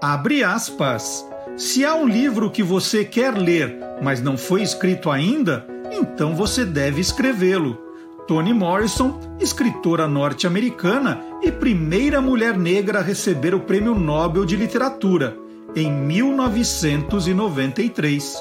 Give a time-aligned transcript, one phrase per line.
[0.00, 1.26] Abre aspas.
[1.56, 6.64] Se há um livro que você quer ler, mas não foi escrito ainda, então você
[6.64, 7.89] deve escrevê-lo.
[8.30, 15.36] Toni Morrison, escritora norte-americana e primeira mulher negra a receber o Prêmio Nobel de Literatura,
[15.74, 18.36] em 1993.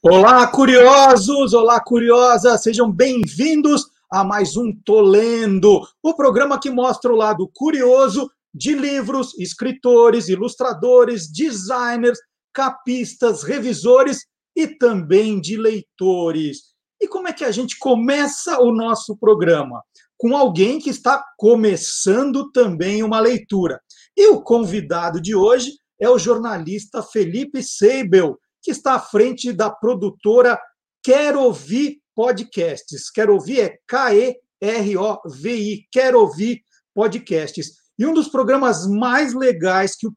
[0.00, 1.52] Olá, curiosos!
[1.52, 2.62] Olá, curiosas!
[2.62, 9.38] Sejam bem-vindos a mais um Tolendo, o programa que mostra o lado curioso de livros,
[9.38, 12.18] escritores, ilustradores, designers,
[12.52, 14.26] capistas, revisores
[14.56, 16.74] e também de leitores.
[17.00, 19.82] E como é que a gente começa o nosso programa?
[20.16, 23.80] Com alguém que está começando também uma leitura.
[24.16, 29.70] E o convidado de hoje é o jornalista Felipe Seibel que está à frente da
[29.70, 30.58] produtora
[31.02, 33.12] Quero Ouvir Podcasts.
[33.12, 37.74] Quero Ouvir é K-E-R-O-V-I, Quero Ouvir Podcasts.
[37.96, 40.12] E um dos programas mais legais que o,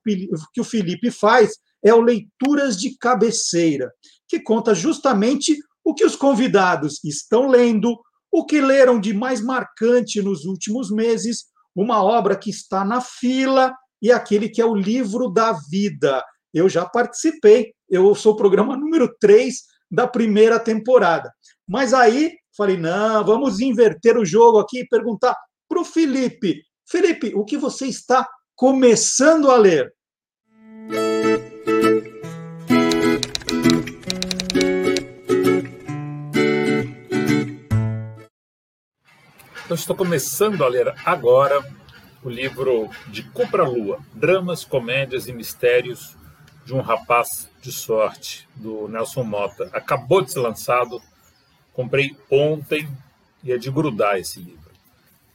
[0.51, 1.51] que o Felipe faz
[1.85, 3.91] é o Leituras de Cabeceira,
[4.27, 7.95] que conta justamente o que os convidados estão lendo,
[8.31, 13.71] o que leram de mais marcante nos últimos meses, uma obra que está na fila
[14.01, 16.25] e aquele que é o livro da vida.
[16.51, 19.53] Eu já participei eu sou o programa número 3
[19.91, 21.29] da primeira temporada.
[21.71, 25.33] Mas aí falei: não, vamos inverter o jogo aqui e perguntar
[25.69, 28.27] para o Felipe: Felipe, o que você está
[28.57, 29.89] começando a ler?
[39.69, 41.63] Eu estou começando a ler agora
[42.21, 46.17] o livro de Cupra Lua, Dramas, Comédias e Mistérios
[46.65, 49.69] de um rapaz de sorte, do Nelson Mota.
[49.71, 51.01] Acabou de ser lançado,
[51.73, 52.87] comprei ontem
[53.43, 54.71] e é de grudar esse livro.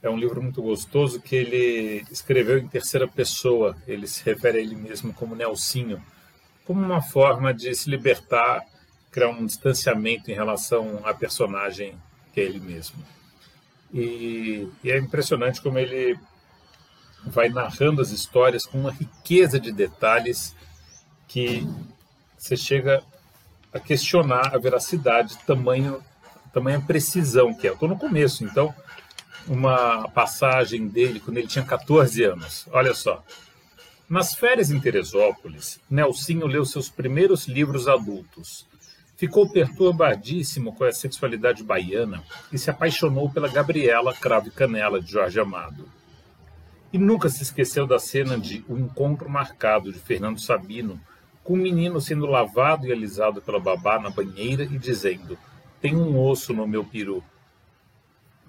[0.01, 3.75] É um livro muito gostoso que ele escreveu em terceira pessoa.
[3.87, 6.01] Ele se refere a ele mesmo como Nelsinho,
[6.65, 8.63] como uma forma de se libertar,
[9.11, 11.95] criar um distanciamento em relação à personagem
[12.31, 13.03] que é ele mesmo.
[13.93, 16.19] E, e é impressionante como ele
[17.25, 20.55] vai narrando as histórias com uma riqueza de detalhes
[21.27, 21.67] que
[22.37, 23.03] você chega
[23.73, 26.03] a questionar a veracidade, tamanho,
[26.57, 27.71] tamanha precisão que é.
[27.71, 28.73] Estou no começo, então,
[29.47, 32.67] uma passagem dele quando ele tinha 14 anos.
[32.71, 33.23] Olha só.
[34.09, 38.65] Nas férias em Teresópolis, Nelsinho leu seus primeiros livros adultos.
[39.15, 45.11] Ficou perturbadíssimo com a sexualidade baiana e se apaixonou pela Gabriela Cravo e Canela, de
[45.11, 45.87] Jorge Amado.
[46.91, 50.99] E nunca se esqueceu da cena de O Encontro Marcado, de Fernando Sabino,
[51.43, 55.37] com o menino sendo lavado e alisado pela babá na banheira e dizendo:
[55.81, 57.23] Tem um osso no meu peru.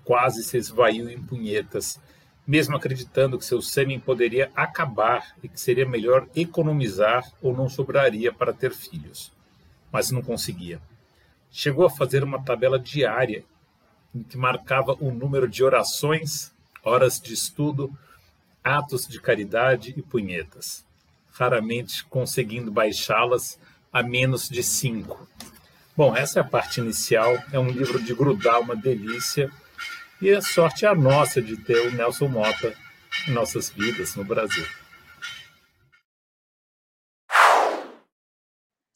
[0.04, 2.00] Quase se esvaiu em punhetas,
[2.46, 8.32] mesmo acreditando que seu sêmen poderia acabar e que seria melhor economizar ou não sobraria
[8.32, 9.32] para ter filhos.
[9.92, 10.80] Mas não conseguia.
[11.50, 13.44] Chegou a fazer uma tabela diária
[14.14, 16.52] em que marcava o número de orações,
[16.82, 17.92] horas de estudo,
[18.64, 20.86] atos de caridade e punhetas
[21.38, 23.58] raramente conseguindo baixá-las
[23.92, 25.28] a menos de cinco.
[25.98, 27.36] Bom, essa é a parte inicial.
[27.52, 29.50] É um livro de grudar, uma delícia.
[30.22, 32.72] E a sorte é a nossa de ter o Nelson Mota
[33.26, 34.64] em nossas vidas no Brasil.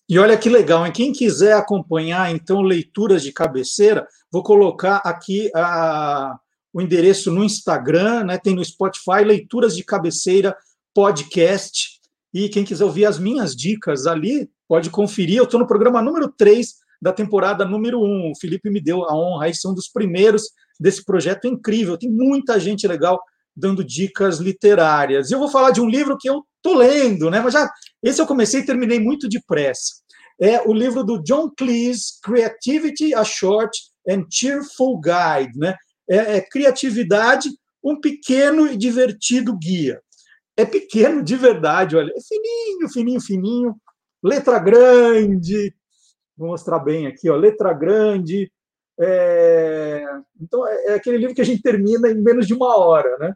[0.08, 0.92] E olha que legal, hein?
[0.92, 6.38] Quem quiser acompanhar, então, leituras de cabeceira, vou colocar aqui a,
[6.72, 8.38] o endereço no Instagram, né?
[8.38, 10.56] tem no Spotify, Leituras de Cabeceira
[10.94, 12.00] Podcast.
[12.32, 15.38] E quem quiser ouvir as minhas dicas ali, pode conferir.
[15.38, 18.31] Eu estou no programa número 3 da temporada número 1.
[18.31, 20.44] O Felipe me deu a honra aí, são dos primeiros
[20.78, 21.99] desse projeto incrível.
[21.99, 23.20] Tem muita gente legal
[23.54, 25.31] dando dicas literárias.
[25.31, 27.40] E eu vou falar de um livro que eu estou lendo, né?
[27.40, 27.69] Mas já
[28.02, 30.00] esse eu comecei e terminei muito depressa.
[30.40, 33.76] É o livro do John Cleese, Creativity, a Short
[34.08, 35.76] and Cheerful Guide, né?
[36.08, 37.50] É, é criatividade,
[37.82, 40.00] um pequeno e divertido guia
[40.56, 43.76] é pequeno de verdade, olha, é fininho, fininho, fininho,
[44.22, 45.75] letra grande,
[46.42, 48.50] vou mostrar bem aqui, ó, letra grande.
[49.00, 50.04] É...
[50.40, 53.32] Então, é, é aquele livro que a gente termina em menos de uma hora, né?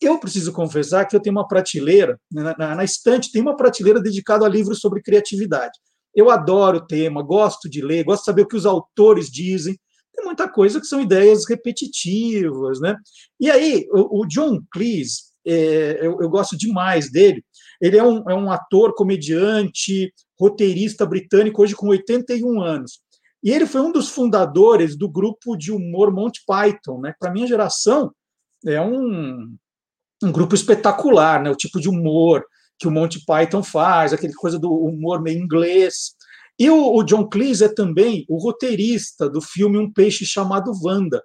[0.00, 4.00] Eu preciso confessar que eu tenho uma prateleira, né, na, na, estante tem uma prateleira
[4.00, 5.78] dedicada a livros sobre criatividade.
[6.14, 9.78] Eu adoro o tema, gosto de ler, gosto de saber o que os autores dizem.
[10.14, 12.96] Tem muita coisa que são ideias repetitivas, né?
[13.40, 17.44] E aí, o, o John Cleese, é, eu, eu, gosto demais dele.
[17.80, 23.00] Ele é um, é um ator, comediante, roteirista britânico, hoje com 81 anos.
[23.42, 27.14] E ele foi um dos fundadores do grupo de humor Monty Python, né?
[27.18, 28.12] Para minha geração,
[28.66, 29.54] é um,
[30.22, 31.50] um grupo espetacular, né?
[31.50, 32.44] O tipo de humor
[32.78, 36.14] que o Monty Python faz, aquele coisa do humor meio inglês.
[36.58, 41.22] E o, o John Cleese é também o roteirista do filme Um Peixe Chamado Wanda,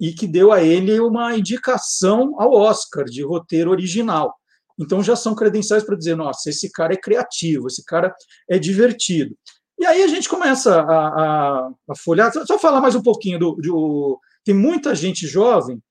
[0.00, 4.34] e que deu a ele uma indicação ao Oscar de roteiro original.
[4.78, 8.14] Então já são credenciais para dizer, nossa, esse cara é criativo, esse cara
[8.48, 9.36] é divertido.
[9.78, 12.32] E aí a gente começa a, a, a folhar.
[12.32, 15.82] Só falar mais um pouquinho do, do, Tem muita gente jovem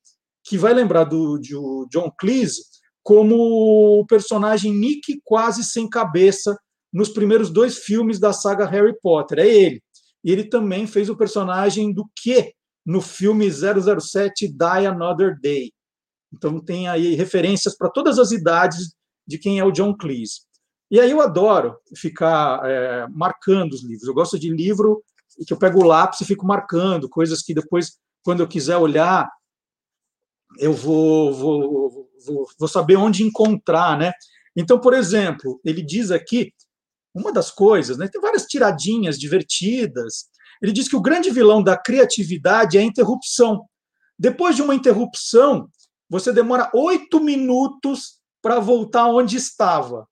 [0.44, 2.62] que vai lembrar do, do John Cleese
[3.04, 3.36] como
[4.00, 6.58] o personagem Nick quase sem cabeça
[6.94, 9.40] nos primeiros dois filmes da saga Harry Potter.
[9.40, 9.84] É ele.
[10.24, 12.54] E ele também fez o personagem do Q
[12.86, 15.72] no filme 007 Die Another Day.
[16.34, 18.94] Então tem aí referências para todas as idades
[19.28, 20.42] de quem é o John Cleese.
[20.90, 24.08] E aí eu adoro ficar é, marcando os livros.
[24.08, 25.04] Eu gosto de livro
[25.46, 29.30] que eu pego o lápis e fico marcando coisas que depois, quando eu quiser olhar,
[30.60, 34.12] eu vou, vou, vou, vou saber onde encontrar, né?
[34.56, 36.54] Então, por exemplo, ele diz aqui
[37.14, 38.08] uma das coisas, né?
[38.08, 40.30] Tem várias tiradinhas divertidas.
[40.62, 43.66] Ele diz que o grande vilão da criatividade é a interrupção.
[44.20, 45.70] Depois de uma interrupção,
[46.12, 50.06] você demora oito minutos para voltar onde estava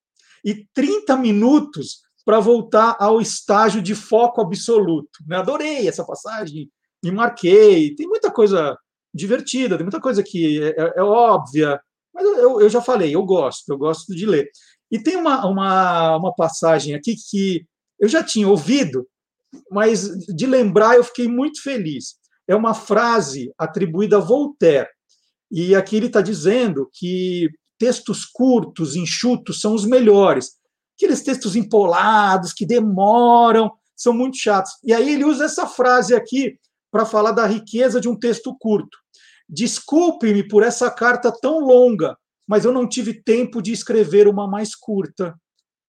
[0.45, 5.19] e 30 minutos para voltar ao estágio de foco absoluto.
[5.27, 5.35] Né?
[5.35, 6.71] Adorei essa passagem,
[7.03, 7.93] me marquei.
[7.95, 8.77] Tem muita coisa
[9.13, 11.81] divertida, tem muita coisa que é, é, é óbvia,
[12.13, 14.49] mas eu, eu, já falei, eu gosto, eu gosto de ler.
[14.89, 17.65] E tem uma, uma, uma passagem aqui que
[17.99, 19.05] eu já tinha ouvido,
[19.69, 22.15] mas de lembrar eu fiquei muito feliz.
[22.47, 24.87] É uma frase atribuída a Voltaire.
[25.51, 30.51] E aqui ele está dizendo que textos curtos, enxutos, são os melhores.
[30.95, 34.73] Aqueles textos empolados, que demoram, são muito chatos.
[34.83, 36.57] E aí ele usa essa frase aqui
[36.91, 38.97] para falar da riqueza de um texto curto.
[39.47, 42.17] Desculpe-me por essa carta tão longa,
[42.47, 45.35] mas eu não tive tempo de escrever uma mais curta.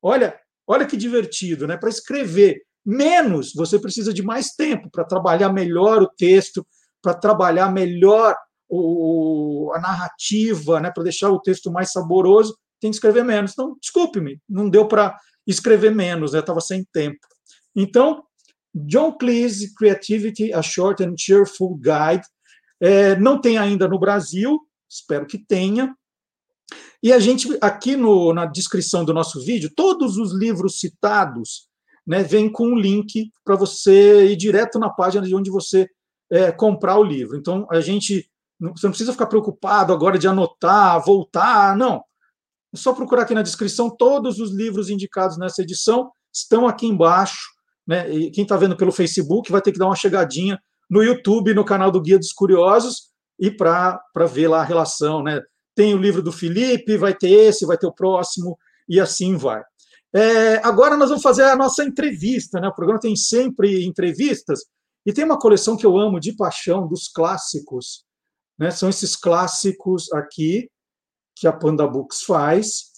[0.03, 1.77] Olha, olha que divertido, né?
[1.77, 6.67] Para escrever menos, você precisa de mais tempo para trabalhar melhor o texto,
[7.03, 8.35] para trabalhar melhor
[8.71, 13.53] o, a narrativa, né, para deixar o texto mais saboroso, tem que escrever menos.
[13.53, 17.19] Então, desculpe-me, não deu para escrever menos, estava né, sem tempo.
[17.75, 18.23] Então,
[18.75, 22.25] John Cleese, Creativity, A Short and Cheerful Guide,
[22.81, 24.59] é, não tem ainda no Brasil,
[24.89, 25.95] espero que tenha.
[27.03, 31.69] E a gente, aqui no, na descrição do nosso vídeo, todos os livros citados
[32.07, 35.89] né, vêm com um link para você ir direto na página de onde você
[36.31, 37.37] é, comprar o livro.
[37.37, 42.03] Então, a gente você não precisa ficar preocupado agora de anotar, voltar, não.
[42.73, 47.39] É só procurar aqui na descrição, todos os livros indicados nessa edição estão aqui embaixo.
[47.87, 48.11] Né?
[48.11, 51.65] E quem está vendo pelo Facebook vai ter que dar uma chegadinha no YouTube, no
[51.65, 55.23] canal do Guia dos Curiosos, e para ver lá a relação.
[55.23, 55.41] Né?
[55.75, 58.59] Tem o livro do Felipe, vai ter esse, vai ter o próximo,
[58.89, 59.63] e assim vai.
[60.13, 62.61] É, agora nós vamos fazer a nossa entrevista.
[62.61, 62.69] Né?
[62.69, 64.61] O programa tem sempre entrevistas,
[65.07, 68.05] e tem uma coleção que eu amo de paixão, dos clássicos
[68.61, 68.71] né?
[68.71, 70.71] São esses clássicos aqui
[71.35, 72.91] que a Panda Books faz.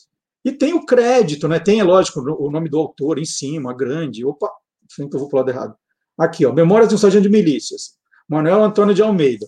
[0.44, 1.60] E tem o crédito, né?
[1.60, 4.24] Tem, é lógico, o nome do autor em cima, grande.
[4.24, 4.50] Opa,
[4.94, 5.76] que eu vou para o lado errado.
[6.18, 7.92] Aqui, ó, Memórias de um Sargento de Milícias,
[8.28, 9.46] Manuel Antônio de Almeida.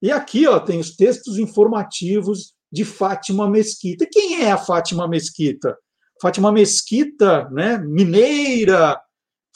[0.00, 4.04] E aqui, ó, tem os textos informativos de Fátima Mesquita.
[4.04, 5.76] E quem é a Fátima Mesquita?
[6.22, 9.00] Fátima Mesquita, né, mineira,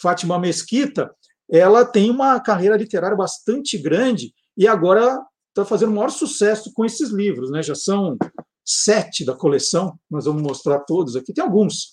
[0.01, 1.15] Fátima Mesquita,
[1.49, 5.19] ela tem uma carreira literária bastante grande e agora
[5.51, 7.63] está fazendo o maior sucesso com esses livros, né?
[7.63, 8.17] Já são
[8.65, 11.33] sete da coleção, nós vamos mostrar todos aqui.
[11.33, 11.93] Tem alguns,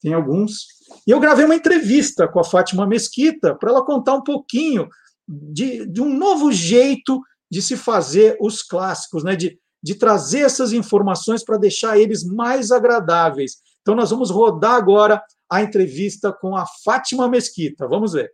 [0.00, 0.66] tem alguns.
[1.06, 4.88] E eu gravei uma entrevista com a Fátima Mesquita para ela contar um pouquinho
[5.28, 9.34] de, de, um novo jeito de se fazer os clássicos, né?
[9.34, 13.56] De, de trazer essas informações para deixar eles mais agradáveis.
[13.80, 17.88] Então, nós vamos rodar agora a entrevista com a Fátima Mesquita.
[17.88, 18.30] Vamos ver.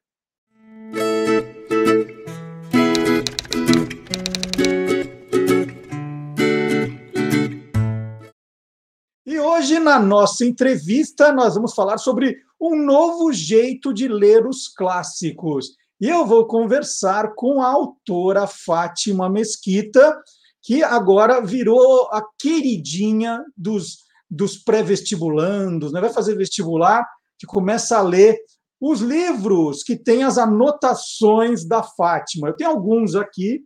[9.78, 15.76] Na nossa entrevista, nós vamos falar sobre um novo jeito de ler os clássicos.
[16.00, 20.16] E eu vou conversar com a autora Fátima Mesquita,
[20.62, 23.98] que agora virou a queridinha dos,
[24.30, 26.00] dos pré-vestibulandos, né?
[26.00, 27.06] vai fazer vestibular,
[27.38, 28.38] que começa a ler
[28.80, 32.48] os livros que têm as anotações da Fátima.
[32.48, 33.64] Eu tenho alguns aqui,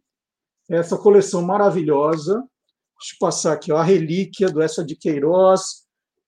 [0.71, 2.35] essa coleção maravilhosa.
[2.99, 5.82] Deixa eu passar aqui, ó, a Relíquia, do Essa de Queiroz,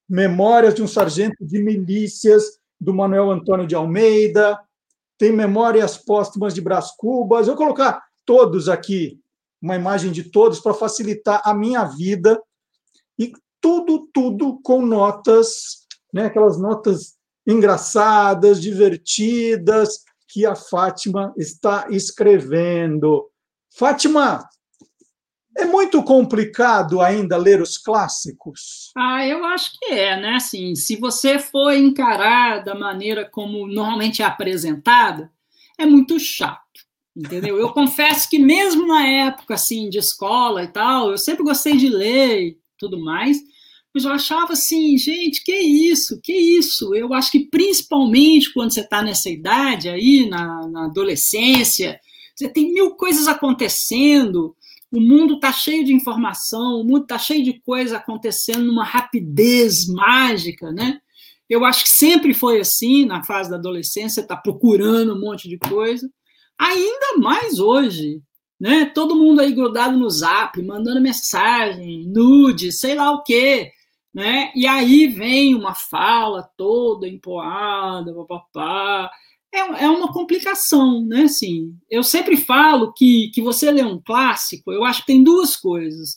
[0.08, 4.60] Memórias de um Sargento de Milícias, do Manuel Antônio de Almeida,
[5.16, 7.46] tem Memórias Póstumas de Brás Cubas.
[7.46, 9.20] Eu vou colocar todos aqui,
[9.62, 12.40] uma imagem de todos, para facilitar a minha vida.
[13.18, 17.14] E tudo, tudo com notas, né, aquelas notas
[17.46, 23.30] engraçadas, divertidas, que a Fátima está escrevendo.
[23.76, 24.48] Fátima,
[25.56, 28.90] é muito complicado ainda ler os clássicos?
[28.96, 30.34] Ah, eu acho que é, né?
[30.36, 35.30] Assim, se você for encarar da maneira como normalmente é apresentada,
[35.78, 36.60] é muito chato,
[37.16, 37.56] entendeu?
[37.58, 41.88] Eu confesso que mesmo na época assim de escola e tal, eu sempre gostei de
[41.88, 43.38] ler e tudo mais,
[43.94, 46.92] mas eu achava assim, gente, que isso, que isso?
[46.96, 52.00] Eu acho que principalmente quando você está nessa idade aí, na, na adolescência,
[52.34, 54.56] você tem mil coisas acontecendo,
[54.94, 59.88] o mundo está cheio de informação, o mundo está cheio de coisa acontecendo numa rapidez
[59.88, 61.00] mágica, né?
[61.50, 65.58] Eu acho que sempre foi assim na fase da adolescência, está procurando um monte de
[65.58, 66.08] coisa.
[66.56, 68.22] Ainda mais hoje,
[68.58, 68.84] né?
[68.86, 73.72] Todo mundo aí grudado no zap, mandando mensagem, nude, sei lá o quê,
[74.14, 74.52] né?
[74.54, 79.10] E aí vem uma fala toda empoada, papapá
[79.54, 81.22] é, é uma complicação, né?
[81.22, 85.56] Assim, eu sempre falo que, que você lê um clássico, eu acho que tem duas
[85.56, 86.16] coisas.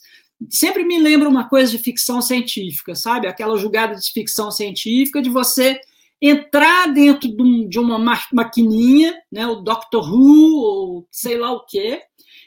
[0.50, 3.26] Sempre me lembra uma coisa de ficção científica, sabe?
[3.26, 5.80] Aquela jogada de ficção científica de você
[6.20, 7.28] entrar dentro
[7.68, 7.98] de uma
[8.32, 12.02] maquininha, né, o Doctor Who, ou sei lá o quê,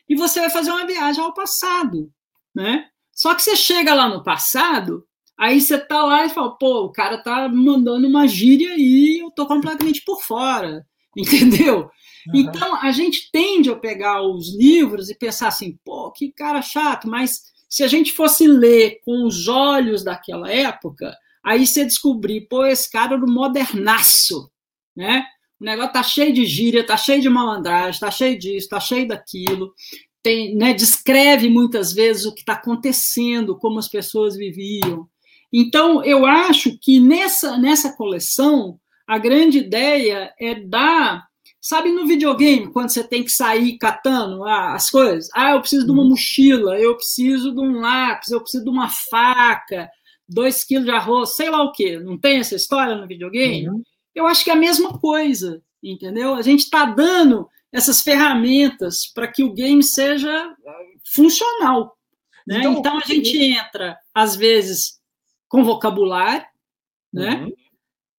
[0.09, 2.11] e você vai fazer uma viagem ao passado,
[2.53, 2.85] né?
[3.13, 5.05] Só que você chega lá no passado
[5.41, 9.31] Aí você tá lá e fala, pô, o cara tá mandando uma gíria e eu
[9.31, 10.85] tô completamente por fora,
[11.17, 11.89] entendeu?
[12.27, 12.35] Uhum.
[12.35, 17.09] Então a gente tende a pegar os livros e pensar assim, pô, que cara chato,
[17.09, 21.11] mas se a gente fosse ler com os olhos daquela época,
[21.43, 24.47] aí você descobrir, pô, esse cara era um modernaço,
[24.95, 25.25] né?
[25.59, 29.07] O negócio tá cheio de gíria, tá cheio de malandragem, tá cheio disso, tá cheio
[29.07, 29.73] daquilo.
[30.21, 35.09] Tem, né, descreve muitas vezes o que está acontecendo, como as pessoas viviam.
[35.51, 41.25] Então, eu acho que nessa, nessa coleção, a grande ideia é dar.
[41.59, 45.29] Sabe no videogame, quando você tem que sair catando ah, as coisas?
[45.33, 46.09] Ah, eu preciso de uma uhum.
[46.09, 49.87] mochila, eu preciso de um lápis, eu preciso de uma faca,
[50.27, 51.99] dois quilos de arroz, sei lá o quê.
[51.99, 53.69] Não tem essa história no videogame?
[53.69, 53.83] Uhum.
[54.15, 56.33] Eu acho que é a mesma coisa, entendeu?
[56.33, 61.95] A gente está dando essas ferramentas para que o game seja ah, funcional.
[62.47, 62.59] Né?
[62.59, 65.00] Então, então a gente entra, às vezes,
[65.51, 66.45] com vocabulário,
[67.11, 67.43] né?
[67.43, 67.53] Uhum.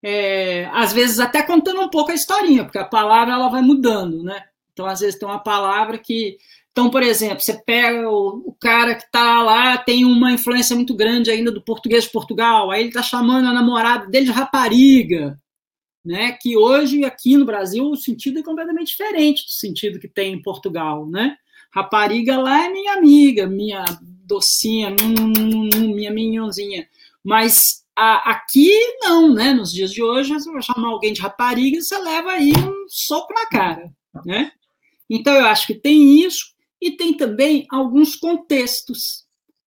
[0.05, 4.23] É, às vezes até contando um pouco a historinha, porque a palavra ela vai mudando,
[4.23, 4.45] né?
[4.73, 6.37] Então, às vezes tem uma palavra que.
[6.71, 10.95] Então, por exemplo, você pega o, o cara que está lá, tem uma influência muito
[10.95, 15.39] grande ainda do português de Portugal, aí ele está chamando a namorada dele de rapariga,
[16.05, 16.33] né?
[16.33, 20.43] Que hoje, aqui no Brasil, o sentido é completamente diferente do sentido que tem em
[20.43, 21.37] Portugal, né?
[21.71, 24.95] Rapariga lá é minha amiga, minha docinha,
[25.75, 26.87] minha minhonzinha.
[27.25, 29.53] Mas a, aqui não, né?
[29.53, 33.33] Nos dias de hoje, você vai chamar alguém de rapariga, você leva aí um soco
[33.33, 33.93] na cara,
[34.25, 34.53] né?
[35.09, 39.27] Então eu acho que tem isso e tem também alguns contextos,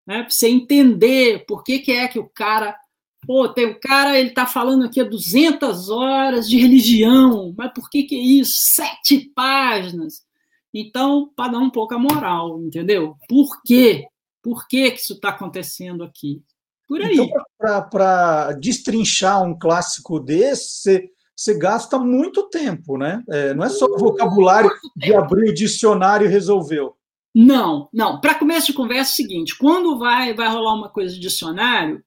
[0.05, 0.21] né?
[0.23, 2.77] Para você entender por que, que é que o cara
[3.25, 7.89] Pô, tem um cara, ele está falando aqui há 200 horas de religião, mas por
[7.89, 8.53] que que é isso?
[8.73, 10.25] Sete páginas.
[10.73, 13.15] Então, para dar um pouco a moral, entendeu?
[13.27, 14.05] Por quê?
[14.41, 16.41] Por que, que isso está acontecendo aqui?
[16.89, 17.13] Por aí.
[17.13, 17.43] Então,
[17.91, 23.23] para destrinchar um clássico desse, você gasta muito tempo, né?
[23.29, 26.95] É, não é só o vocabulário de abrir o dicionário e resolveu.
[27.33, 28.19] Não, não.
[28.19, 32.03] Para começo de conversa, é o seguinte: quando vai, vai rolar uma coisa de dicionário,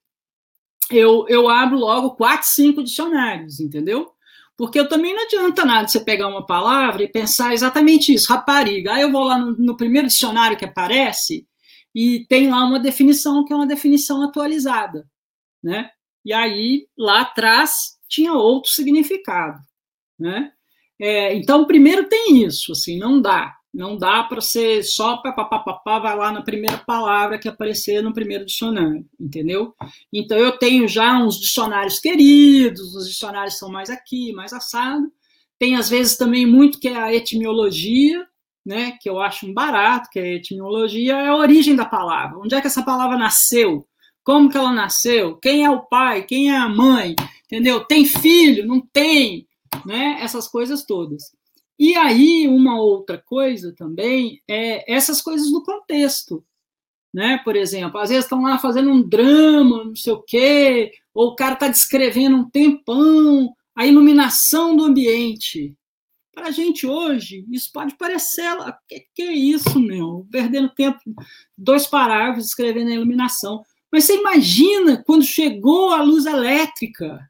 [0.90, 4.10] eu, eu abro logo quatro, cinco dicionários, entendeu?
[4.56, 8.94] Porque eu também não adianta nada você pegar uma palavra e pensar exatamente isso, rapariga.
[8.94, 11.46] Aí eu vou lá no, no primeiro dicionário que aparece
[11.94, 15.06] e tem lá uma definição que é uma definição atualizada,
[15.62, 15.90] né?
[16.24, 17.72] E aí lá atrás
[18.08, 19.58] tinha outro significado,
[20.18, 20.52] né?
[21.00, 26.16] É, então primeiro tem isso, assim, não dá, não dá para ser só papapá, vai
[26.16, 29.74] lá na primeira palavra que aparecer no primeiro dicionário, entendeu?
[30.12, 35.10] Então eu tenho já uns dicionários queridos, os dicionários são mais aqui, mais assado.
[35.58, 38.26] Tem às vezes também muito que é a etimologia,
[38.64, 42.38] né, que eu acho um barato, que é etimologia, é a origem da palavra.
[42.38, 43.86] Onde é que essa palavra nasceu?
[44.24, 45.36] Como que ela nasceu?
[45.36, 46.22] Quem é o pai?
[46.22, 47.16] Quem é a mãe?
[47.44, 47.84] Entendeu?
[47.84, 48.66] Tem filho?
[48.66, 49.46] Não tem?
[49.86, 50.18] Né?
[50.20, 51.22] essas coisas todas.
[51.78, 56.44] E aí, uma outra coisa também é essas coisas do contexto.
[57.12, 57.38] Né?
[57.42, 61.34] Por exemplo, às vezes estão lá fazendo um drama, não sei o quê, ou o
[61.34, 65.74] cara está descrevendo um tempão, a iluminação do ambiente.
[66.34, 70.26] Para a gente hoje, isso pode parecer, o que, que é isso, meu?
[70.30, 70.98] Perdendo tempo,
[71.56, 73.62] dois parágrafos escrevendo a iluminação.
[73.92, 77.20] Mas você imagina quando chegou a luz elétrica,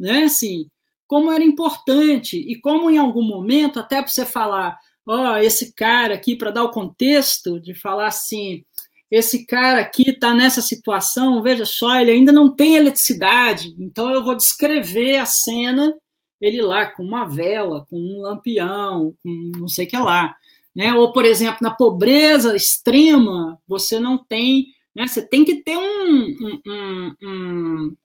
[0.00, 0.24] né?
[0.24, 0.66] Assim,
[1.06, 5.74] como era importante e como em algum momento, até para você falar, ó, oh, esse
[5.74, 8.64] cara aqui, para dar o contexto, de falar assim,
[9.10, 14.24] esse cara aqui está nessa situação, veja só, ele ainda não tem eletricidade, então eu
[14.24, 15.94] vou descrever a cena,
[16.40, 20.34] ele lá com uma vela, com um lampião, com não sei o que lá.
[20.74, 20.92] Né?
[20.94, 25.06] Ou, por exemplo, na pobreza extrema, você não tem, né?
[25.06, 27.96] você tem que ter um, um, um, um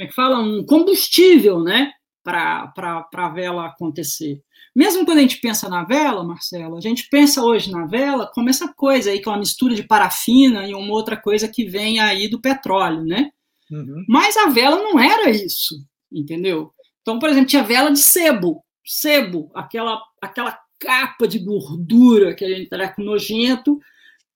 [0.00, 0.38] como é que fala?
[0.38, 1.92] Um combustível, né?
[2.24, 2.72] Para
[3.12, 4.40] a vela acontecer.
[4.74, 8.48] Mesmo quando a gente pensa na vela, Marcelo, a gente pensa hoje na vela como
[8.48, 11.98] essa coisa aí, que é uma mistura de parafina e uma outra coisa que vem
[11.98, 13.30] aí do petróleo, né?
[13.70, 14.04] Uhum.
[14.08, 15.74] Mas a vela não era isso,
[16.10, 16.72] entendeu?
[17.02, 23.02] Então, por exemplo, tinha vela de sebo, sebo, aquela, aquela capa de gordura, aquele treco
[23.02, 23.78] nojento,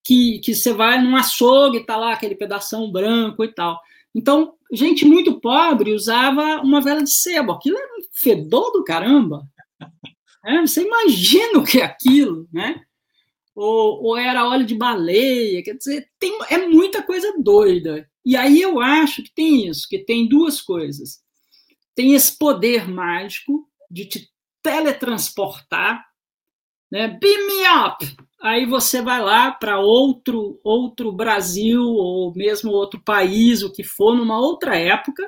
[0.04, 3.80] que, que você vai num açougue e tá lá aquele pedação branco e tal.
[4.14, 7.52] Então, gente muito pobre usava uma vela de sebo.
[7.52, 9.42] Aquilo era um fedor do caramba.
[10.44, 12.82] É, você imagina o que é aquilo, né?
[13.54, 18.08] Ou, ou, era óleo de baleia, quer dizer, tem, é muita coisa doida.
[18.24, 21.23] E aí eu acho que tem isso, que tem duas coisas.
[21.94, 24.28] Tem esse poder mágico de te
[24.62, 26.04] teletransportar,
[26.90, 27.08] né?
[27.08, 28.16] Beam me up!
[28.42, 34.16] Aí você vai lá para outro outro Brasil ou mesmo outro país, o que for,
[34.16, 35.22] numa outra época.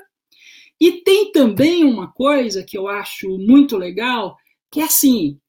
[0.81, 4.37] E tem também uma coisa que eu acho muito legal,
[4.71, 5.41] que é assim,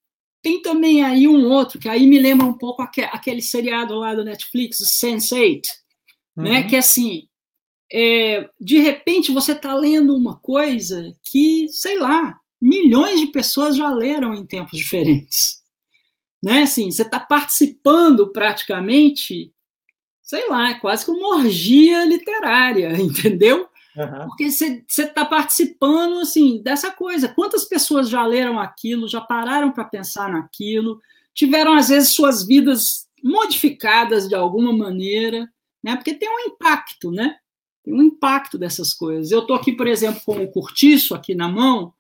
[0.42, 4.24] tem também aí um outro, que aí me lembra um pouco aquele seriado lá do
[4.24, 5.62] Netflix, Sense8,
[6.38, 6.44] né?
[6.44, 6.44] uhum.
[6.44, 6.64] né?
[6.64, 7.27] Que é assim,
[7.92, 13.90] é, de repente você está lendo uma coisa que, sei lá, milhões de pessoas já
[13.90, 15.62] leram em tempos diferentes.
[16.44, 16.64] Né?
[16.64, 19.52] Assim, você está participando praticamente,
[20.22, 23.68] sei lá, quase que uma orgia literária, entendeu?
[23.96, 24.28] Uhum.
[24.28, 27.30] Porque você está participando assim dessa coisa.
[27.30, 31.02] Quantas pessoas já leram aquilo, já pararam para pensar naquilo,
[31.34, 35.50] tiveram às vezes suas vidas modificadas de alguma maneira,
[35.84, 35.96] né?
[35.96, 37.38] Porque tem um impacto, né?
[37.88, 39.32] Tem um impacto dessas coisas.
[39.32, 41.94] Eu estou aqui, por exemplo, com o curtiço aqui na mão.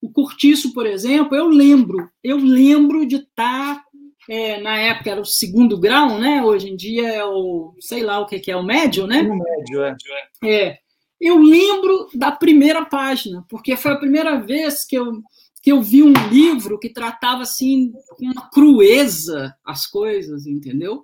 [0.00, 3.84] O curtiço, por exemplo, eu lembro, eu lembro de estar tá,
[4.26, 6.42] é, na época era o segundo grau, né?
[6.42, 9.20] Hoje em dia é o, sei lá o que, que é, o médio, né?
[9.20, 9.96] O médio, é.
[10.42, 10.78] É,
[11.20, 15.12] eu lembro da primeira página, porque foi a primeira vez que eu,
[15.62, 21.02] que eu vi um livro que tratava assim com uma crueza as coisas, entendeu?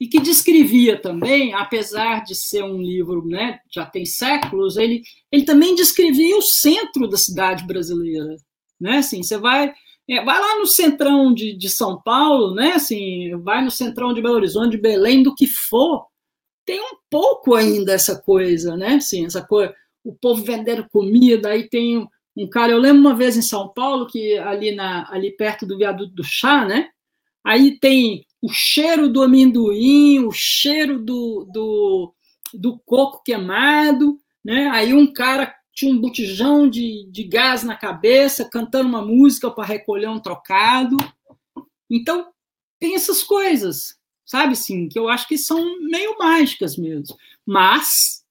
[0.00, 5.44] E que descrevia também, apesar de ser um livro, né, já tem séculos, ele, ele
[5.44, 8.34] também descrevia o centro da cidade brasileira,
[8.80, 8.98] né?
[8.98, 9.74] Assim, você vai
[10.08, 12.72] é, vai lá no centrão de, de São Paulo, né?
[12.72, 16.06] Assim, vai no centrão de Belo Horizonte, de Belém, do que for,
[16.66, 18.94] tem um pouco ainda essa coisa, né?
[18.94, 23.36] Assim, essa coisa, o povo vendendo comida, aí tem um cara, eu lembro uma vez
[23.36, 26.88] em São Paulo que ali na ali perto do viaduto do chá, né?
[27.44, 32.14] Aí tem o cheiro do amendoim, o cheiro do, do,
[32.54, 34.68] do coco queimado, né?
[34.70, 39.64] Aí um cara tinha um botijão de, de gás na cabeça, cantando uma música para
[39.64, 40.96] recolher um trocado.
[41.88, 42.30] Então,
[42.78, 44.00] tem essas coisas
[44.30, 47.16] sabe assim, que eu acho que são meio mágicas mesmo.
[47.44, 48.24] Mas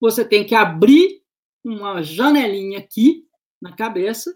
[0.00, 1.22] você tem que abrir
[1.62, 3.26] uma janelinha aqui
[3.60, 4.34] na cabeça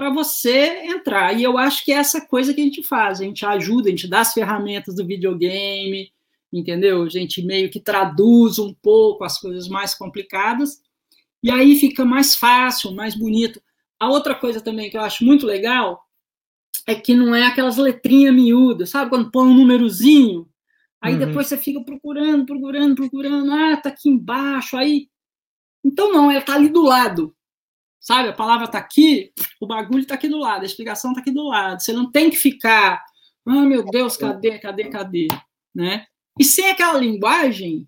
[0.00, 1.38] para você entrar.
[1.38, 3.90] E eu acho que é essa coisa que a gente faz, a gente ajuda, a
[3.90, 6.10] gente dá as ferramentas do videogame,
[6.50, 7.02] entendeu?
[7.02, 10.80] A gente meio que traduz um pouco as coisas mais complicadas
[11.42, 13.60] e aí fica mais fácil, mais bonito.
[13.98, 16.02] A outra coisa também que eu acho muito legal
[16.86, 19.10] é que não é aquelas letrinhas miúdas, sabe?
[19.10, 20.48] Quando põe um númerozinho,
[20.98, 21.18] aí uhum.
[21.18, 25.10] depois você fica procurando, procurando, procurando, ah, tá aqui embaixo, aí.
[25.84, 27.36] Então não, ela tá ali do lado,
[28.00, 28.30] sabe?
[28.30, 31.46] A palavra tá aqui, o bagulho tá aqui do lado, a explicação tá aqui do
[31.46, 31.80] lado.
[31.80, 33.04] Você não tem que ficar,
[33.46, 35.28] ah, meu Deus, cadê, cadê, cadê,
[35.74, 36.06] né?
[36.38, 37.86] E sem aquela linguagem,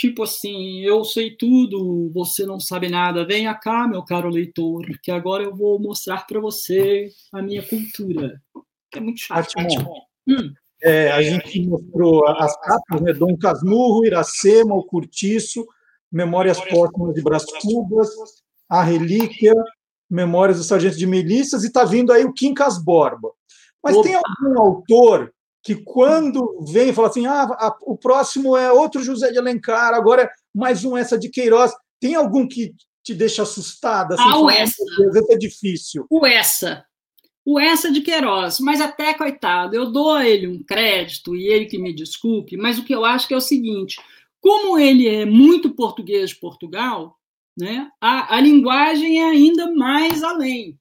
[0.00, 3.26] Tipo assim, eu sei tudo, você não sabe nada.
[3.26, 8.40] Venha cá, meu caro leitor, que agora eu vou mostrar para você a minha cultura.
[8.94, 9.52] É muito chato.
[10.26, 10.54] Hum.
[10.82, 13.12] É, a gente mostrou as capas, né?
[13.12, 15.66] Dom Casmurro, Iracema, o Curtiço,
[16.10, 18.08] Memórias Póstumas de Brás Cubas,
[18.70, 19.54] A Relíquia,
[20.08, 23.32] Memórias do Sargento de Milícias, e está vindo aí o Quincas Borba.
[23.82, 24.08] Mas Opa.
[24.08, 29.30] tem algum autor que, quando vem, fala assim: ah, a, o próximo é outro José
[29.30, 31.72] de Alencar, agora é mais um essa de Queiroz.
[32.00, 34.14] Tem algum que te deixa assustada?
[34.14, 34.82] Assim, ah, o essa.
[35.30, 36.06] É difícil.
[36.10, 36.84] O essa.
[37.44, 38.60] O essa de Queiroz.
[38.60, 42.78] Mas até, coitado, eu dou a ele um crédito, e ele que me desculpe, mas
[42.78, 44.00] o que eu acho que é o seguinte:
[44.40, 47.16] como ele é muito português de Portugal,
[47.56, 50.78] né, a, a linguagem é ainda mais além.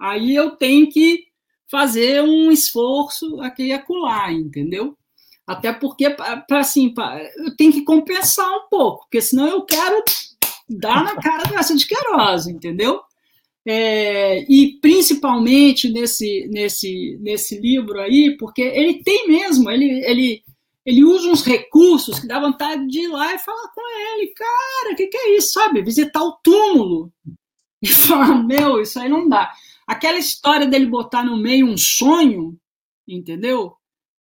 [0.00, 1.24] Aí eu tenho que
[1.70, 4.96] fazer um esforço aqui e acolá, entendeu?
[5.46, 10.02] Até porque, para assim, pra, eu tenho que compensar um pouco, porque senão eu quero
[10.68, 13.00] dar na cara dessa de Queiroz, entendeu?
[13.66, 20.42] É, e principalmente nesse, nesse, nesse livro aí, porque ele tem mesmo, ele, ele,
[20.84, 24.92] ele usa uns recursos que dá vontade de ir lá e falar com ele, cara,
[24.92, 25.82] o que, que é isso, sabe?
[25.82, 27.12] Visitar o túmulo
[27.80, 29.50] e falar, meu, isso aí não dá.
[29.86, 32.58] Aquela história dele botar no meio um sonho,
[33.08, 33.74] entendeu?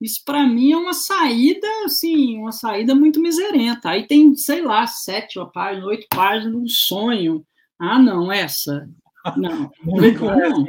[0.01, 3.90] Isso para mim é uma saída, assim, uma saída muito miserenta.
[3.90, 7.44] Aí tem, sei lá, sete páginas, oito páginas, um sonho.
[7.79, 8.88] Ah, não, essa.
[9.37, 10.66] Não, não.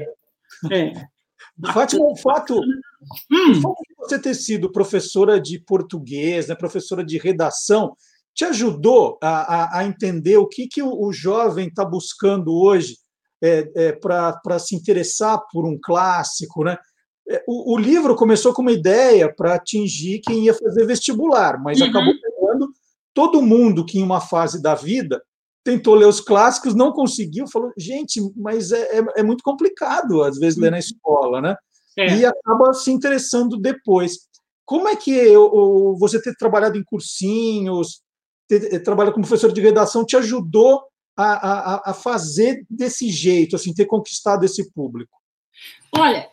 [0.70, 1.08] É.
[1.74, 3.52] Fátima, o fato, hum.
[3.52, 7.96] o fato de você ter sido professora de português, né, professora de redação,
[8.34, 12.96] te ajudou a, a, a entender o que, que o, o jovem está buscando hoje
[13.44, 16.78] é, é, para se interessar por um clássico, né?
[17.30, 21.80] É, o, o livro começou com uma ideia para atingir quem ia fazer vestibular, mas
[21.80, 21.88] uhum.
[21.88, 22.70] acabou pegando
[23.14, 25.22] todo mundo que em uma fase da vida
[25.64, 30.38] tentou ler os clássicos, não conseguiu, falou, gente, mas é, é, é muito complicado às
[30.38, 30.80] vezes ler na uhum.
[30.80, 31.56] escola, né?
[31.98, 32.18] É.
[32.18, 34.18] E acaba se interessando depois.
[34.66, 38.02] Como é que eu, você ter trabalhado em cursinhos,
[38.48, 40.82] ter, trabalhado como professor de redação, te ajudou
[41.18, 45.22] a, a, a fazer desse jeito, assim, ter conquistado esse público?
[45.94, 46.30] Olha,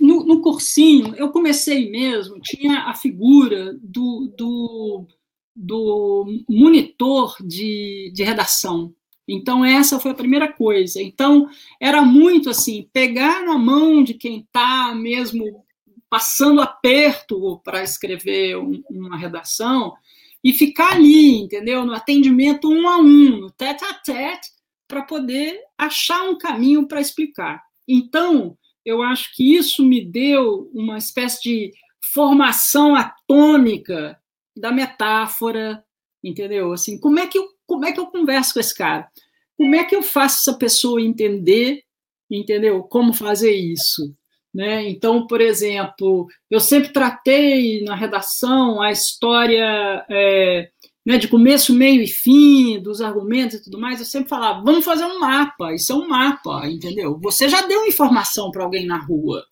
[0.00, 5.06] no, no, cursinho, eu comecei mesmo, tinha a figura do, do,
[5.54, 8.92] do monitor de, de redação.
[9.26, 11.00] Então, essa foi a primeira coisa.
[11.00, 11.48] Então,
[11.80, 15.64] era muito assim, pegar na mão de quem está mesmo
[16.10, 19.94] passando aperto para escrever um, uma redação
[20.42, 21.84] e ficar ali, entendeu?
[21.84, 24.50] No atendimento um a um, no tete a tete,
[24.86, 27.62] para poder achar um caminho para explicar.
[27.88, 31.72] Então, eu acho que isso me deu uma espécie de
[32.12, 34.18] formação atômica
[34.56, 35.84] da metáfora,
[36.22, 36.72] entendeu?
[36.72, 39.08] Assim, como é que eu, como é que eu converso com esse cara?
[39.56, 41.82] Como é que eu faço essa pessoa entender,
[42.30, 42.82] entendeu?
[42.82, 44.14] Como fazer isso?
[44.52, 44.88] Né?
[44.88, 50.70] Então, por exemplo, eu sempre tratei na redação a história é,
[51.04, 53.98] né, de começo, meio e fim, dos argumentos e tudo mais.
[53.98, 57.18] Eu sempre falava, vamos fazer um mapa, isso é um mapa, entendeu?
[57.20, 59.44] Você já deu informação para alguém na rua,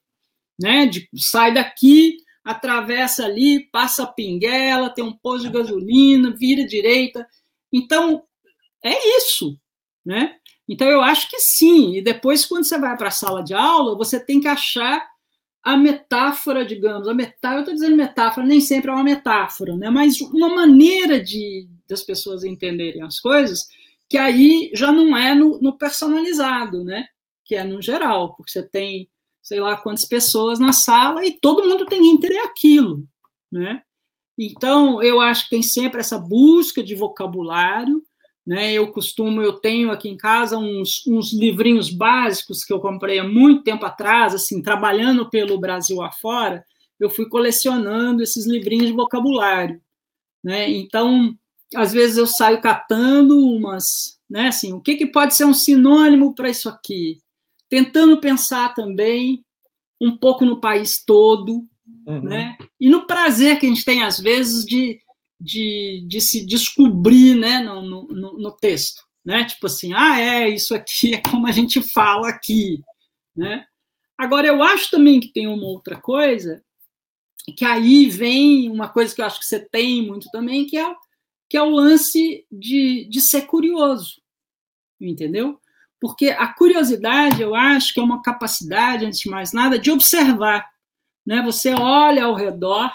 [0.59, 0.87] né?
[0.87, 7.27] De, sai daqui, atravessa ali, passa a pinguela, tem um posto de gasolina, vira direita.
[7.73, 8.25] Então,
[8.85, 9.59] é isso,
[10.05, 10.37] né?
[10.69, 11.97] Então, eu acho que sim.
[11.97, 15.07] E depois, quando você vai para a sala de aula, você tem que achar
[15.63, 17.07] a metáfora, digamos.
[17.07, 19.89] A metáfora, eu estou dizendo metáfora, nem sempre é uma metáfora, né?
[19.91, 23.69] mas uma maneira de das pessoas entenderem as coisas
[24.09, 27.07] que aí já não é no, no personalizado, né?
[27.45, 29.09] que é no geral, porque você tem
[29.43, 33.05] sei lá quantas pessoas na sala e todo mundo tem entender aquilo.
[33.51, 33.83] Né?
[34.39, 38.03] Então, eu acho que tem sempre essa busca de vocabulário,
[38.47, 38.73] né?
[38.73, 43.25] Eu costumo, eu tenho aqui em casa uns, uns livrinhos básicos que eu comprei há
[43.25, 46.65] muito tempo atrás, assim, trabalhando pelo Brasil afora,
[46.99, 49.81] eu fui colecionando esses livrinhos de vocabulário.
[50.43, 50.71] Né?
[50.71, 51.37] Então,
[51.75, 56.35] às vezes eu saio catando umas, né, assim, o que, que pode ser um sinônimo
[56.35, 57.22] para isso aqui?
[57.73, 59.43] Tentando pensar também
[59.99, 61.67] um pouco no país todo,
[62.07, 62.21] uhum.
[62.23, 62.59] né?
[62.79, 65.01] E no prazer que a gente tem, às vezes, de
[65.43, 69.03] de, de se descobrir né, no, no, no, texto.
[69.25, 69.45] Né?
[69.45, 72.81] Tipo assim, ah, é, isso aqui é como a gente fala aqui.
[73.35, 73.67] Né?
[74.17, 76.63] Agora, eu acho também que tem uma outra coisa,
[77.57, 80.95] que aí vem uma coisa que eu acho que você tem muito também, que é,
[81.51, 84.23] que é o lance de, de ser curioso.
[85.01, 85.61] Entendeu?
[86.03, 90.69] Porque a curiosidade, eu acho que é uma capacidade, antes de mais nada, de observar.
[91.25, 91.41] Né?
[91.43, 92.91] Você olha ao redor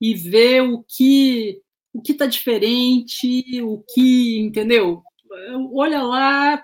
[0.00, 1.60] e ver o que
[1.92, 5.02] o que está diferente, o que, entendeu?
[5.72, 6.62] Olha lá,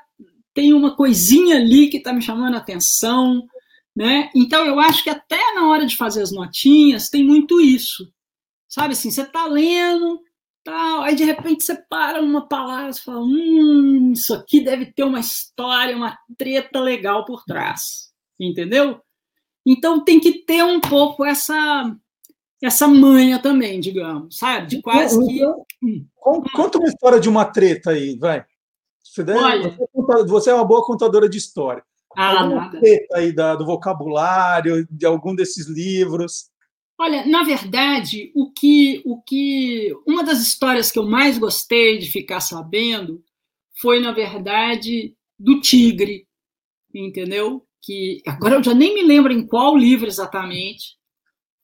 [0.55, 3.47] tem uma coisinha ali que está me chamando a atenção,
[3.97, 4.31] né?
[4.35, 8.11] Então eu acho que até na hora de fazer as notinhas tem muito isso,
[8.69, 8.93] sabe?
[8.93, 10.21] Assim, você está lendo,
[10.64, 11.03] tal.
[11.03, 15.20] Aí de repente você para numa palavra e fala: hum, isso aqui deve ter uma
[15.20, 18.11] história, uma treta legal por trás.
[18.38, 19.01] Entendeu?
[19.66, 21.94] Então tem que ter um pouco essa
[22.62, 24.68] essa manha também, digamos, sabe?
[24.68, 25.37] De quase que.
[25.37, 26.07] Então, hum.
[26.55, 28.44] Conta uma história de uma treta aí, vai.
[29.03, 29.77] Você, deve, Olha,
[30.27, 31.83] você é uma boa contadora de história.
[32.16, 36.52] Ah, Alguma treta aí da, do vocabulário, de algum desses livros.
[37.05, 42.09] Olha, na verdade, o que, o que uma das histórias que eu mais gostei de
[42.09, 43.25] ficar sabendo
[43.81, 46.29] foi, na verdade, do tigre,
[46.95, 47.67] entendeu?
[47.83, 50.97] Que agora eu já nem me lembro em qual livro exatamente.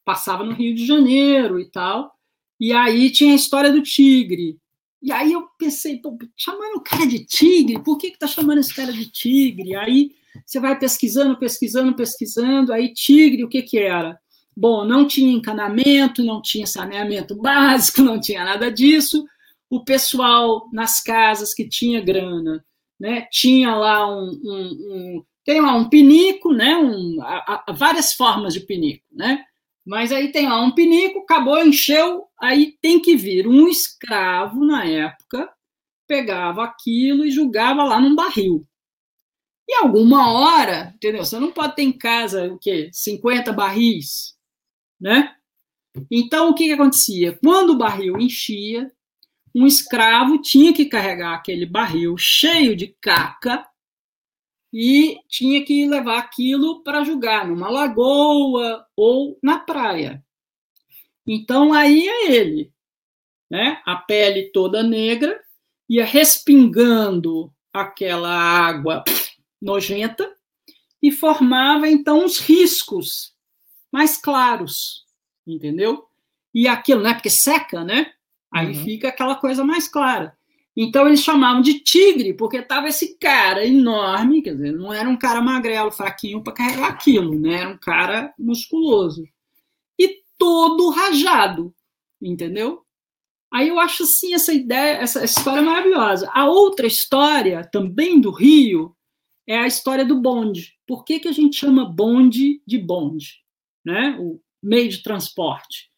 [0.05, 2.13] Passava no Rio de Janeiro e tal.
[2.59, 4.59] E aí tinha a história do tigre.
[5.01, 8.59] E aí eu pensei, pô, chamando o cara de tigre, por que que tá chamando
[8.59, 9.77] esse cara de tigre?
[9.77, 10.11] Aí
[10.45, 14.19] você vai pesquisando, pesquisando, pesquisando, aí tigre, o que que era?
[14.61, 19.25] Bom, não tinha encanamento, não tinha saneamento básico, não tinha nada disso.
[19.71, 22.65] O pessoal nas casas que tinha grana,
[22.99, 28.15] né, tinha lá um, um, um tem lá um pinico, né, um, a, a, várias
[28.15, 29.45] formas de pinico, né?
[29.87, 34.85] Mas aí tem lá um pinico, acabou, encheu, aí tem que vir um escravo na
[34.85, 35.49] época,
[36.09, 38.67] pegava aquilo e jogava lá num barril.
[39.69, 41.25] E alguma hora, entendeu?
[41.25, 42.91] Você não pode ter em casa o quê?
[42.93, 44.37] 50 barris
[45.01, 45.35] né?
[46.11, 47.39] Então, o que, que acontecia?
[47.43, 48.91] Quando o barril enchia,
[49.55, 53.67] um escravo tinha que carregar aquele barril cheio de caca
[54.73, 60.25] e tinha que levar aquilo para jogar numa lagoa ou na praia.
[61.27, 62.73] Então, aí é ele,
[63.51, 63.81] né?
[63.85, 65.41] a pele toda negra,
[65.89, 69.05] ia respingando aquela água
[69.61, 70.31] nojenta
[71.03, 73.35] e formava então os riscos
[73.93, 75.05] mais claros,
[75.47, 76.05] entendeu?
[76.55, 77.15] E aquilo, né?
[77.15, 78.13] Porque seca, né?
[78.53, 78.85] Aí uhum.
[78.85, 80.37] fica aquela coisa mais clara.
[80.77, 85.17] Então eles chamavam de tigre, porque tava esse cara enorme, quer dizer, não era um
[85.17, 87.55] cara magrelo, fraquinho para carregar aquilo, né?
[87.55, 89.25] Era um cara musculoso.
[89.99, 91.75] E todo rajado,
[92.23, 92.85] entendeu?
[93.53, 96.31] Aí eu acho assim essa ideia, essa história maravilhosa.
[96.33, 98.95] A outra história, também do Rio,
[99.49, 100.75] é a história do bonde.
[100.87, 103.43] Por que, que a gente chama bonde de bonde?
[103.89, 105.89] Né, o meio de transporte.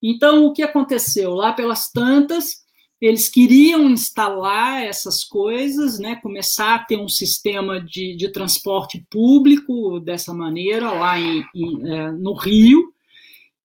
[0.00, 1.34] Então, o que aconteceu?
[1.34, 2.60] Lá pelas tantas,
[3.00, 9.98] eles queriam instalar essas coisas, né, começar a ter um sistema de, de transporte público
[9.98, 12.94] dessa maneira, lá em, em, é, no Rio,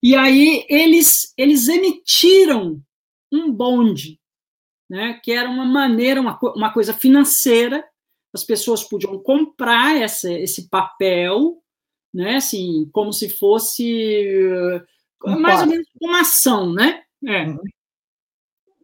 [0.02, 2.82] e aí eles, eles emitiram
[3.32, 4.19] um bonde,
[4.89, 7.84] né, que era uma maneira, uma, uma coisa financeira,
[8.34, 11.62] as pessoas podiam comprar essa, esse papel
[12.15, 12.38] né?
[12.38, 14.34] Assim, como se fosse
[15.23, 17.04] um mais ou menos uma ação, né?
[17.23, 17.45] É.
[17.45, 17.60] Uhum.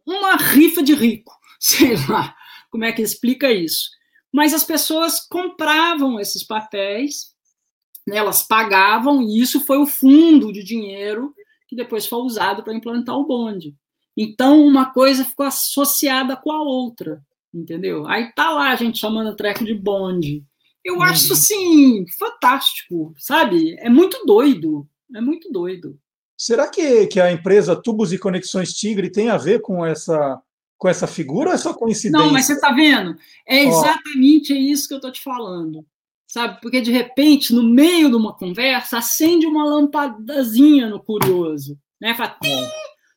[0.06, 2.36] Uma rifa de rico, sei lá
[2.72, 3.90] como é que explica isso.
[4.32, 7.34] Mas as pessoas compravam esses papéis,
[8.08, 11.34] né, elas pagavam, e isso foi o fundo de dinheiro
[11.68, 13.76] que depois foi usado para implantar o bonde.
[14.16, 18.06] Então, uma coisa ficou associada com a outra, entendeu?
[18.06, 20.42] Aí tá lá a gente chamando o treco de bonde.
[20.84, 21.02] Eu uhum.
[21.02, 23.76] acho assim fantástico, sabe?
[23.78, 25.98] É muito doido, é muito doido.
[26.36, 30.40] Será que, que a empresa Tubos e Conexões Tigre tem a ver com essa
[30.76, 32.26] com essa figura ou é só coincidência?
[32.26, 33.16] Não, mas você está vendo?
[33.46, 35.86] É exatamente isso que eu estou te falando.
[36.26, 36.60] Sabe?
[36.60, 41.78] Porque de repente, no meio de uma conversa, acende uma lampadazinha no curioso.
[42.00, 42.14] Né?
[42.16, 42.36] Fala,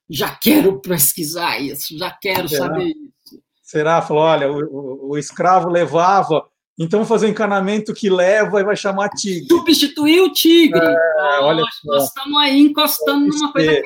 [0.07, 2.67] já quero pesquisar isso, já quero Será?
[2.67, 3.41] saber isso.
[3.63, 3.99] Será?
[3.99, 6.47] Falou, olha, o, o, o escravo levava
[6.77, 9.47] então vou fazer um encanamento que leva e vai chamar tigre.
[9.47, 10.79] Substituir o tigre.
[10.79, 13.81] É, olha nós, nós estamos aí encostando Pode numa coisa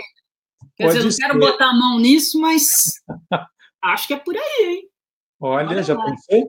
[0.79, 1.21] Quer Pode dizer, não ser.
[1.23, 2.63] quero botar a mão nisso, mas
[3.83, 4.89] acho que é por aí, hein?
[5.37, 6.05] Olha, olha já lá.
[6.05, 6.45] pensei.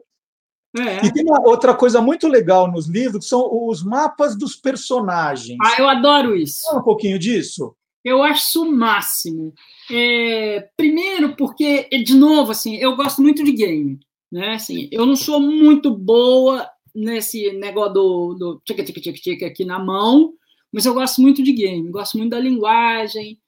[0.78, 1.04] É.
[1.04, 5.58] E tem uma outra coisa muito legal nos livros, que são os mapas dos personagens.
[5.60, 6.62] Ah, eu adoro isso.
[6.64, 7.74] Fala um pouquinho disso.
[8.04, 9.52] Eu acho o máximo.
[9.90, 13.98] É, primeiro, porque, de novo, assim, eu gosto muito de game
[14.30, 14.54] né?
[14.54, 19.64] Assim, eu não sou muito boa nesse negócio do, do tic, tic, tic, tic aqui
[19.64, 20.32] na mão,
[20.72, 23.38] mas eu gosto muito de game, gosto muito da linguagem,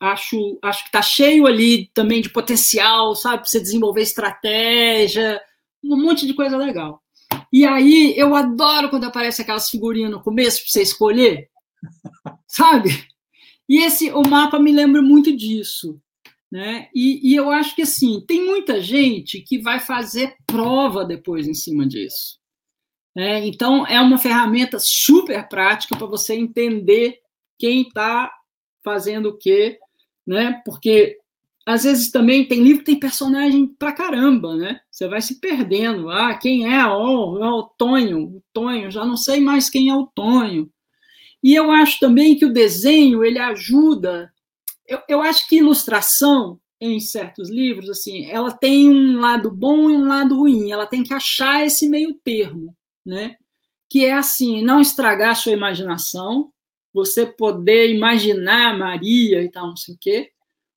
[0.00, 5.40] acho, acho que está cheio ali também de potencial, sabe, para você desenvolver estratégia,
[5.82, 7.02] um monte de coisa legal.
[7.52, 11.48] E aí eu adoro quando aparece aquelas figurinhas no começo para você escolher,
[12.46, 13.06] sabe?
[13.68, 16.00] E esse o mapa me lembra muito disso.
[16.52, 16.90] Né?
[16.94, 21.54] E, e, eu acho que assim tem muita gente que vai fazer prova depois em
[21.54, 22.38] cima disso.
[23.16, 23.46] Né?
[23.46, 27.18] Então é uma ferramenta super prática para você entender
[27.58, 28.30] quem está
[28.84, 29.78] fazendo o quê,
[30.26, 30.60] né?
[30.62, 31.16] Porque
[31.64, 34.80] às vezes também tem livro que tem personagem pra caramba, né?
[34.90, 36.10] Você vai se perdendo.
[36.10, 36.84] Ah, quem é?
[36.84, 40.68] Oh, é o Tonho, o Tonho, já não sei mais quem é o Tonho.
[41.42, 44.31] E eu acho também que o desenho, ele ajuda.
[44.92, 49.94] Eu, eu acho que ilustração, em certos livros, assim, ela tem um lado bom e
[49.94, 50.70] um lado ruim.
[50.72, 52.76] Ela tem que achar esse meio termo,
[53.06, 53.36] né?
[53.88, 56.52] Que é assim, não estragar a sua imaginação,
[56.92, 60.30] você poder imaginar Maria e tal, não sei o quê,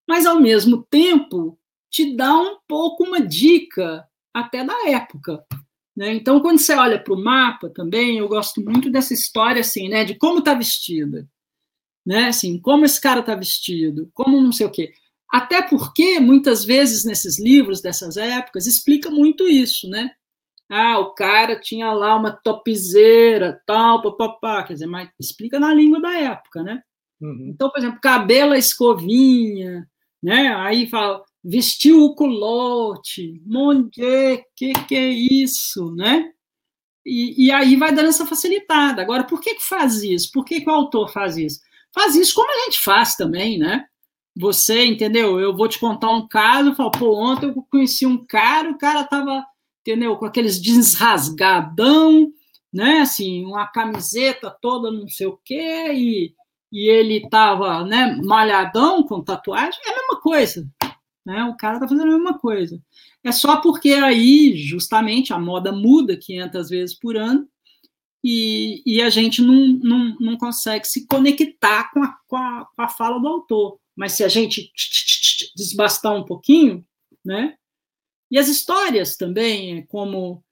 [0.08, 5.44] mas ao mesmo tempo te dá um pouco uma dica até da época.
[5.96, 6.14] Né?
[6.14, 10.06] Então, quando você olha para o mapa também, eu gosto muito dessa história assim, né,
[10.06, 11.28] de como está vestida,
[12.06, 14.94] né, assim, como esse cara está vestido, como não sei o quê.
[15.32, 20.12] Até porque muitas vezes nesses livros dessas épocas explica muito isso, né?
[20.70, 26.00] Ah, o cara tinha lá uma topzeira, tal, papapá, quer dizer, mas explica na língua
[26.00, 26.82] da época, né?
[27.22, 27.52] Uhum.
[27.54, 29.88] Então, por exemplo, cabelo escovinha,
[30.22, 30.56] né?
[30.56, 34.02] Aí fala, vestiu o culote, monte,
[34.56, 36.32] que que é isso, né?
[37.06, 39.02] E, e, aí vai dando essa facilitada.
[39.02, 40.32] Agora, por que, que faz isso?
[40.34, 41.60] Por que, que o autor faz isso?
[41.96, 43.86] Faz isso como a gente faz também, né?
[44.38, 45.40] Você, entendeu?
[45.40, 49.04] Eu vou te contar um caso, falo, pô, ontem eu conheci um cara, o cara
[49.04, 49.44] tava,
[49.82, 52.32] entendeu, com aqueles jeans rasgadão,
[52.72, 53.00] né?
[53.00, 56.36] Assim, uma camiseta toda não sei o quê, e
[56.76, 60.68] e ele estava né, malhadão com tatuagem, é a mesma coisa.
[61.26, 61.44] Né?
[61.46, 62.78] O cara está fazendo a mesma coisa.
[63.24, 67.48] É só porque aí, justamente, a moda muda 500 vezes por ano
[68.28, 72.82] e, e a gente não, não, não consegue se conectar com a, com, a, com
[72.82, 73.78] a fala do autor.
[73.96, 74.72] Mas se a gente
[75.56, 76.84] desbastar um pouquinho,
[77.24, 77.56] né?
[78.32, 80.44] E as histórias também, como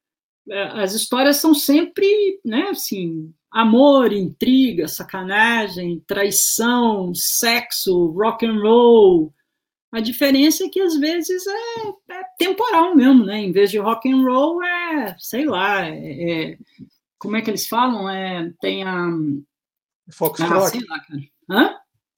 [0.51, 9.33] é, as histórias são sempre, né, assim, amor, intriga, sacanagem, traição, sexo, rock and roll.
[9.91, 13.39] A diferença é que às vezes é, é temporal mesmo, né?
[13.39, 16.57] Em vez de rock and roll é, sei lá, é, é
[17.23, 18.09] como é que eles falam?
[18.09, 19.09] É, tem a
[20.11, 20.85] Foxtrot.
[20.89, 20.99] Ah,
[21.49, 21.75] Hã?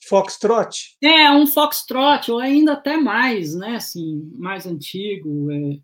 [0.09, 0.97] Foxtrot.
[1.01, 3.75] É, um foxtrot, ou ainda até mais, né?
[3.75, 5.51] Assim, mais antigo.
[5.51, 5.79] É.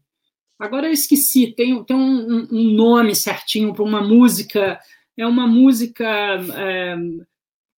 [0.60, 4.80] Agora eu esqueci, tem, tem um, um nome certinho para uma música
[5.18, 6.04] é uma música
[6.56, 6.96] é,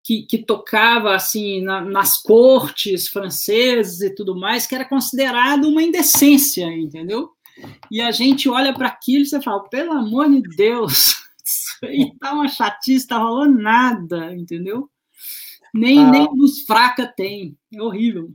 [0.02, 5.82] que, que, tocava assim na, nas cortes francesas e tudo mais, que era considerado uma
[5.82, 7.30] indecência, entendeu?
[7.90, 11.23] E a gente olha para aquilo e você fala, pelo amor de Deus,
[11.82, 14.90] aí tá uma chatice, tá rolando nada, entendeu?
[15.72, 18.32] Nem, ah, nem luz fraca tem, é horrível.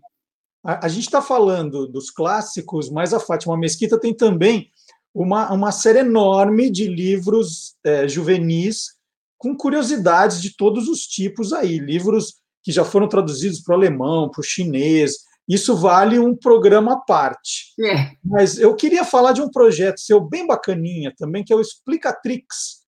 [0.63, 4.69] A, a gente está falando dos clássicos, mas a Fátima Mesquita tem também
[5.13, 8.99] uma, uma série enorme de livros é, juvenis
[9.37, 14.29] com curiosidades de todos os tipos aí, livros que já foram traduzidos para o alemão,
[14.29, 15.13] para o chinês.
[15.47, 17.73] Isso vale um programa à parte.
[17.79, 18.11] É.
[18.23, 22.78] Mas eu queria falar de um projeto seu bem bacaninha também, que é o Explicatrix.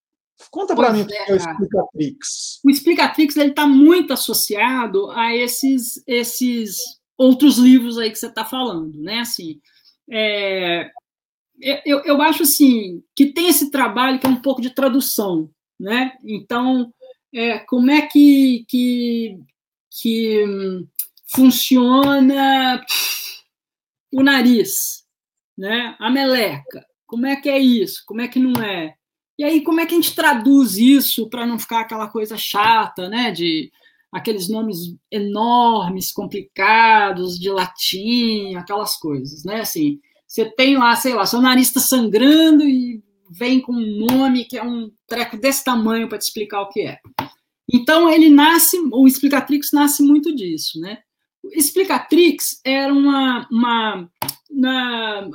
[0.52, 2.60] Conta para mim o que é, é o Explicatrix.
[2.62, 6.76] O Explicatrix está muito associado a esses, esses
[7.16, 9.20] outros livros aí que você está falando, né?
[9.20, 9.58] Assim,
[10.10, 10.90] é,
[11.86, 16.12] eu, eu acho assim que tem esse trabalho que é um pouco de tradução, né?
[16.22, 16.92] Então,
[17.34, 19.38] é, como é que, que,
[19.90, 20.44] que
[21.34, 22.84] funciona
[24.12, 25.02] o nariz,
[25.56, 25.96] né?
[25.98, 28.02] A meleca, como é que é isso?
[28.04, 28.94] Como é que não é?
[29.38, 33.08] E aí, como é que a gente traduz isso para não ficar aquela coisa chata,
[33.08, 33.30] né?
[33.30, 33.70] De
[34.12, 39.60] aqueles nomes enormes, complicados, de latim, aquelas coisas, né?
[39.60, 44.58] Assim, você tem lá, sei lá, seu está sangrando e vem com um nome que
[44.58, 46.98] é um treco desse tamanho para te explicar o que é.
[47.72, 50.98] Então, ele nasce, o Explicatrix nasce muito disso, né?
[51.52, 53.48] Explicatrix era uma.
[53.50, 54.08] uma
[54.50, 55.30] na,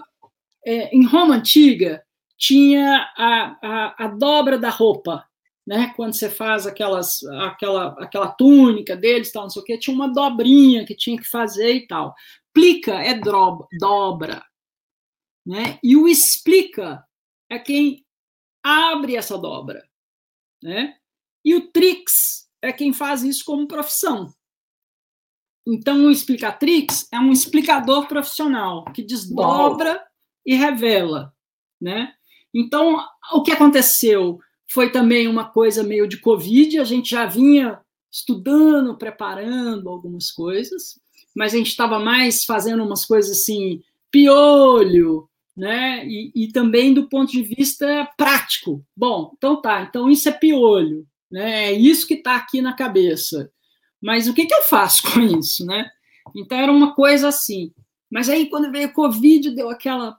[0.65, 2.03] é, em Roma Antiga,
[2.37, 5.25] tinha a, a, a, dobra da roupa,
[5.65, 5.93] né?
[5.95, 10.13] Quando você faz aquelas, aquela, aquela túnica deles, tal, não sei o quê, tinha uma
[10.13, 12.13] dobrinha que tinha que fazer e tal.
[12.53, 14.43] Plica é droba, dobra,
[15.45, 15.79] né?
[15.83, 17.03] E o explica
[17.49, 18.05] é quem
[18.63, 19.87] abre essa dobra,
[20.61, 20.95] né?
[21.43, 24.33] E o trix é quem faz isso como profissão.
[25.65, 30.05] Então, o explicatrix é um explicador profissional que desdobra Uau.
[30.45, 31.33] e revela,
[31.79, 32.16] né?
[32.53, 32.97] Então,
[33.33, 34.39] o que aconteceu
[34.69, 37.79] foi também uma coisa meio de Covid, a gente já vinha
[38.11, 40.99] estudando, preparando algumas coisas,
[41.35, 43.81] mas a gente estava mais fazendo umas coisas assim,
[44.11, 46.05] piolho, né?
[46.05, 48.83] E, e, também do ponto de vista prático.
[48.95, 51.65] Bom, então tá, então isso é piolho, né?
[51.65, 53.51] É isso que está aqui na cabeça.
[54.01, 55.89] Mas o que, que eu faço com isso, né?
[56.35, 57.71] Então era uma coisa assim.
[58.09, 60.17] Mas aí, quando veio Covid, deu aquela.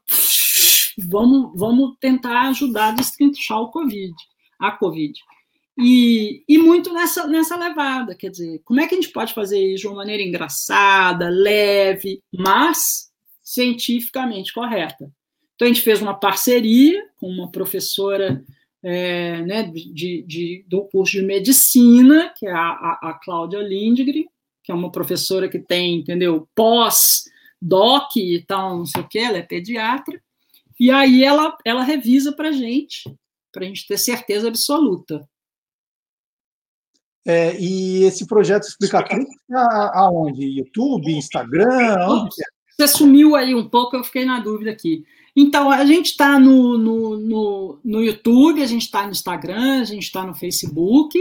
[0.99, 4.15] Vamos, vamos tentar ajudar a destrinchar o Covid,
[4.59, 5.13] a Covid.
[5.81, 9.61] E, e muito nessa, nessa levada, quer dizer, como é que a gente pode fazer
[9.65, 13.11] isso de uma maneira engraçada, leve, mas
[13.43, 15.09] cientificamente correta?
[15.55, 18.45] Então, a gente fez uma parceria com uma professora
[18.83, 24.27] é, né, de, de, do curso de medicina, que é a, a, a Cláudia Lindgren,
[24.65, 29.39] que é uma professora que tem, entendeu, pós-doc e tal, não sei o que, ela
[29.39, 30.21] é pediatra,
[30.79, 33.03] e aí ela, ela revisa para a gente,
[33.53, 35.29] para a gente ter certeza absoluta.
[37.27, 39.27] É, e esse projeto Explicatriz
[39.95, 40.47] aonde?
[40.47, 41.97] YouTube, Instagram?
[42.09, 42.59] Onde é?
[42.79, 45.05] Você sumiu aí um pouco, eu fiquei na dúvida aqui.
[45.35, 49.85] Então, a gente está no, no, no, no, YouTube, a gente está no Instagram, a
[49.85, 51.19] gente está no Facebook,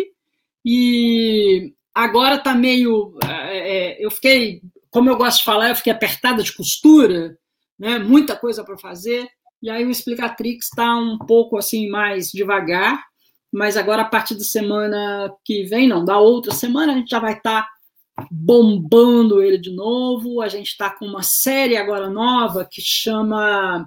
[0.63, 3.17] e agora está meio.
[3.23, 7.37] É, é, eu fiquei, como eu gosto de falar, eu fiquei apertada de costura,
[7.77, 9.27] né, muita coisa para fazer,
[9.67, 13.03] e aí o Explicatrix está um pouco assim mais devagar,
[13.51, 17.19] mas agora a partir da semana que vem, não, da outra semana, a gente já
[17.19, 20.41] vai estar tá bombando ele de novo.
[20.41, 23.85] A gente está com uma série agora nova que chama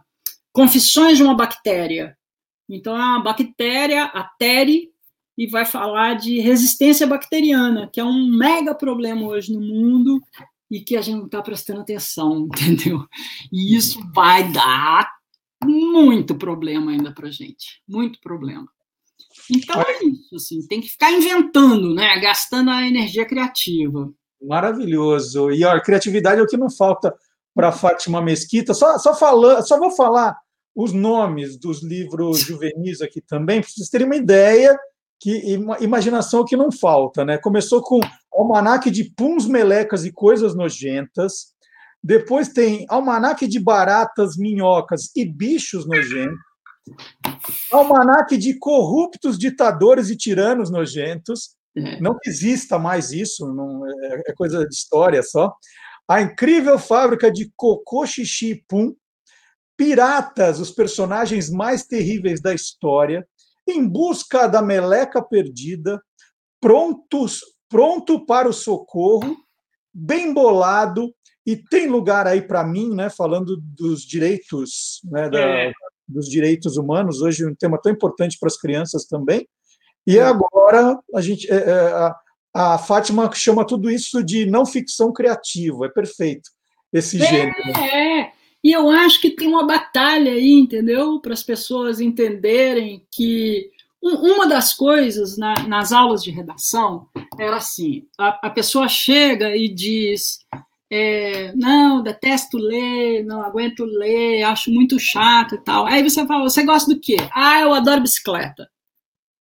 [0.52, 2.14] Confissões de uma Bactéria.
[2.68, 4.90] Então, é uma bactéria, a TERI,
[5.36, 10.20] e vai falar de resistência bacteriana, que é um mega problema hoje no mundo
[10.70, 13.06] e que a gente não está prestando atenção, entendeu?
[13.50, 15.19] E isso vai dar
[15.64, 18.66] muito problema ainda para gente, muito problema.
[19.50, 22.18] Então é isso, assim, tem que ficar inventando, né?
[22.20, 24.12] Gastando a energia criativa.
[24.42, 25.50] Maravilhoso.
[25.50, 27.14] E a criatividade é o que não falta
[27.54, 28.72] para Fátima Mesquita.
[28.72, 30.36] Só, só, falando, só vou falar
[30.74, 34.78] os nomes dos livros juvenis aqui também, para vocês terem uma ideia
[35.20, 37.36] que imaginação é que não falta, né?
[37.36, 38.00] Começou com
[38.32, 41.52] Almanaque de Puns, Melecas e Coisas Nojentas.
[42.03, 46.38] Depois tem Almanaque de Baratas, Minhocas e Bichos Nojentos.
[47.70, 51.57] Almanaque de corruptos ditadores e tiranos nojentos.
[51.76, 52.01] É.
[52.01, 55.55] Não exista mais isso, não, é, é, coisa de história só.
[56.09, 58.94] A incrível fábrica de cocô, xixi e pum.
[59.76, 63.26] Piratas, os personagens mais terríveis da história.
[63.68, 66.03] Em busca da meleca perdida.
[66.61, 69.36] Prontos, pronto para o socorro.
[69.94, 71.14] Bem bolado.
[71.47, 75.72] E tem lugar aí para mim, né, falando dos direitos né, da, é
[76.11, 79.47] dos direitos humanos, hoje um tema tão importante para as crianças também.
[80.07, 82.11] E agora a gente é, é,
[82.55, 86.51] a, Fátima chama tudo isso de não ficção criativa, é perfeito
[86.93, 87.78] esse é, gênero.
[87.78, 88.32] É,
[88.62, 91.20] e eu acho que tem uma batalha aí, entendeu?
[91.20, 93.70] Para as pessoas entenderem que
[94.03, 97.07] uma das coisas na, nas aulas de redação
[97.38, 100.38] era assim: a, a pessoa chega e diz
[100.91, 105.86] é, não, detesto ler, não aguento ler, acho muito chato e tal.
[105.86, 107.16] Aí você fala, você gosta do quê?
[107.32, 108.68] Ah, eu adoro bicicleta.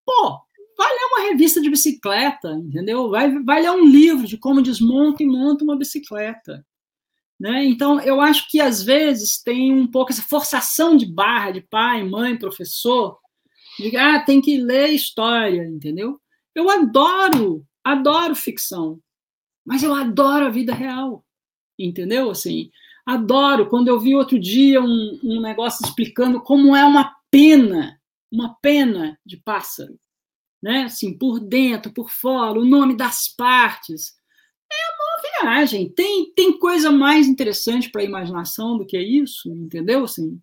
[0.05, 0.39] Pô,
[0.77, 3.09] vai ler uma revista de bicicleta, entendeu?
[3.09, 6.63] Vai, vai ler um livro de como desmonta e monta uma bicicleta.
[7.39, 7.65] Né?
[7.65, 12.03] Então, eu acho que às vezes tem um pouco essa forçação de barra de pai,
[12.03, 13.17] mãe, professor,
[13.79, 16.19] de ah, tem que ler história, entendeu?
[16.53, 18.99] Eu adoro, adoro ficção,
[19.65, 21.23] mas eu adoro a vida real
[21.79, 22.29] entendeu?
[22.29, 22.69] Assim,
[23.05, 23.67] adoro.
[23.67, 27.99] Quando eu vi outro dia um, um negócio explicando como é uma pena,
[28.31, 29.97] uma pena de pássaro,
[30.61, 30.83] né?
[30.83, 34.17] Assim, por dentro, por fora, o nome das partes.
[34.71, 35.89] É uma viagem.
[35.89, 40.03] Tem, tem coisa mais interessante para a imaginação do que isso, entendeu?
[40.03, 40.39] Assim,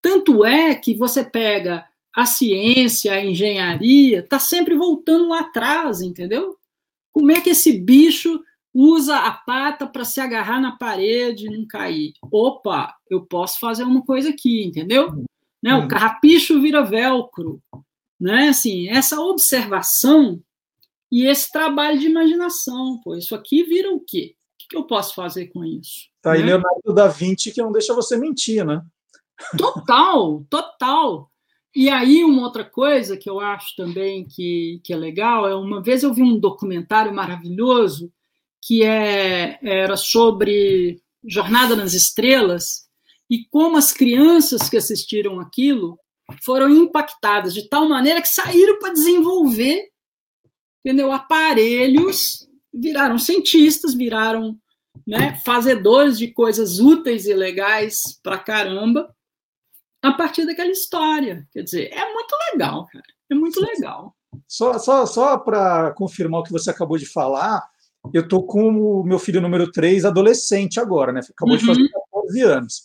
[0.00, 6.56] tanto é que você pega a ciência, a engenharia, está sempre voltando lá atrás, entendeu?
[7.12, 8.40] Como é que esse bicho
[8.80, 12.12] usa a pata para se agarrar na parede e não cair.
[12.30, 15.24] Opa, eu posso fazer uma coisa aqui, entendeu?
[15.60, 15.74] Né?
[15.74, 15.88] O uhum.
[15.88, 17.60] carrapicho vira velcro.
[18.20, 18.50] Né?
[18.50, 20.40] Assim, essa observação
[21.10, 23.00] e esse trabalho de imaginação.
[23.02, 24.36] Pô, isso aqui vira o quê?
[24.62, 26.08] O que eu posso fazer com isso?
[26.22, 26.46] Tá aí né?
[26.46, 28.80] Leonardo da Vinci que não deixa você mentir, né?
[29.58, 31.28] Total, total.
[31.74, 35.82] E aí, uma outra coisa que eu acho também que, que é legal é uma
[35.82, 38.12] vez eu vi um documentário maravilhoso
[38.68, 42.86] que é, era sobre Jornada nas Estrelas,
[43.30, 45.98] e como as crianças que assistiram aquilo
[46.44, 49.88] foram impactadas de tal maneira que saíram para desenvolver
[50.84, 51.10] entendeu?
[51.10, 54.54] aparelhos, viraram cientistas, viraram
[55.06, 59.14] né, fazedores de coisas úteis e legais para caramba
[60.02, 61.48] a partir daquela história.
[61.52, 63.04] Quer dizer, é muito legal, cara.
[63.30, 64.14] É muito legal.
[64.46, 67.66] Só, só, só para confirmar o que você acabou de falar,
[68.12, 71.20] eu tô com o meu filho número 3 adolescente agora, né?
[71.20, 71.60] Acabou uhum.
[71.60, 72.82] de fazer 14 14 anos.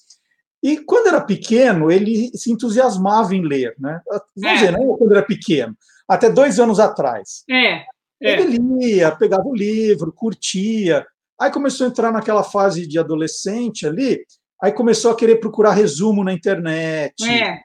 [0.61, 3.99] E quando era pequeno, ele se entusiasmava em ler, né?
[4.07, 4.53] Vamos é.
[4.53, 5.75] dizer, não quando era pequeno,
[6.07, 7.43] até dois anos atrás.
[7.49, 7.73] É.
[7.75, 7.85] é.
[8.21, 11.05] Ele lia, pegava o livro, curtia.
[11.39, 14.23] Aí começou a entrar naquela fase de adolescente ali,
[14.61, 17.13] aí começou a querer procurar resumo na internet.
[17.27, 17.59] É.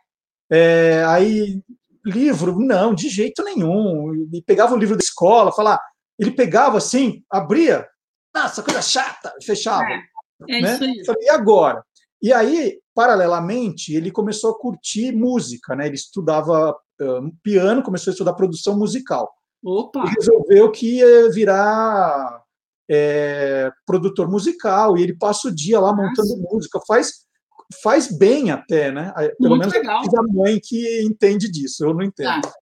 [0.51, 1.61] É, aí,
[2.05, 4.12] livro, não, de jeito nenhum.
[4.32, 5.78] E pegava o livro da escola, falar,
[6.18, 7.86] ele pegava assim, abria,
[8.34, 9.84] nossa, coisa chata, fechava.
[9.84, 10.74] É, é né?
[10.74, 11.04] isso aí.
[11.04, 11.84] Falei, e agora?
[12.20, 15.86] E aí, paralelamente, ele começou a curtir música, né?
[15.86, 19.30] Ele estudava um, piano, começou a estudar produção musical.
[19.64, 20.04] Opa!
[20.04, 22.42] E resolveu que ia virar
[22.90, 26.54] é, produtor musical, e ele passa o dia lá montando Nossa.
[26.54, 27.26] música, faz
[27.82, 29.12] faz bem até, né?
[29.38, 30.02] Pelo muito menos legal.
[30.02, 32.40] a mãe que entende disso, eu não entendo.
[32.40, 32.52] Tá.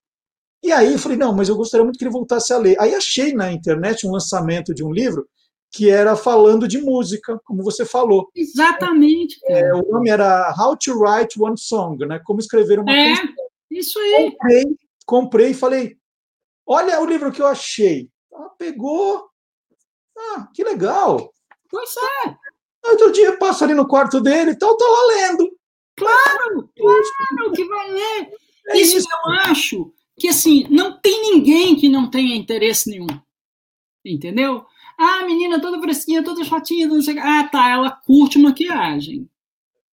[0.67, 2.77] E aí eu falei, não, mas eu gostaria muito que ele voltasse a ler.
[2.81, 5.25] Aí achei na internet um lançamento de um livro
[5.71, 8.29] que era falando de música, como você falou.
[8.35, 9.39] Exatamente.
[9.45, 12.21] É, o nome era How to Write One Song, né?
[12.25, 13.35] Como escrever uma é, canção.
[13.71, 14.33] Isso aí.
[14.33, 14.65] Comprei,
[15.07, 15.97] comprei e falei,
[16.67, 18.11] olha o livro que eu achei.
[18.35, 19.25] Ah, pegou.
[20.19, 21.33] Ah, que legal.
[21.71, 21.95] Pois
[22.25, 22.35] é.
[22.91, 25.49] Outro dia passa ali no quarto dele e tal, tá lá lendo.
[25.97, 28.31] Claro, claro que vai ler.
[28.71, 33.07] É isso, isso eu acho que assim, não tem ninguém que não tenha interesse nenhum.
[34.05, 34.65] Entendeu?
[34.99, 39.29] Ah, menina toda fresquinha, toda chatinha, não sei Ah, tá, ela curte maquiagem.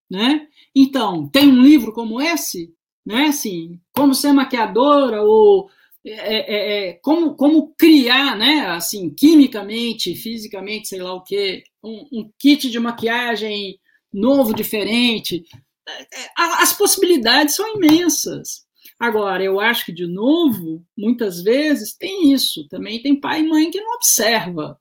[0.09, 0.47] Né?
[0.75, 2.73] Então, tem um livro como esse,
[3.05, 3.27] né?
[3.27, 5.69] Assim, como ser maquiadora ou
[6.05, 8.67] é, é, é, como, como criar, né?
[8.67, 13.79] Assim, quimicamente, fisicamente, sei lá o que, um, um kit de maquiagem
[14.13, 15.43] novo, diferente.
[15.87, 18.65] É, é, as possibilidades são imensas.
[19.05, 22.67] Agora, eu acho que, de novo, muitas vezes tem isso.
[22.67, 24.79] Também tem pai e mãe que não observa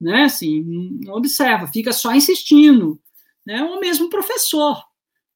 [0.00, 0.24] né?
[0.24, 0.62] Assim,
[1.04, 3.00] não observa, fica só insistindo,
[3.44, 3.62] né?
[3.64, 4.82] Ou mesmo professor,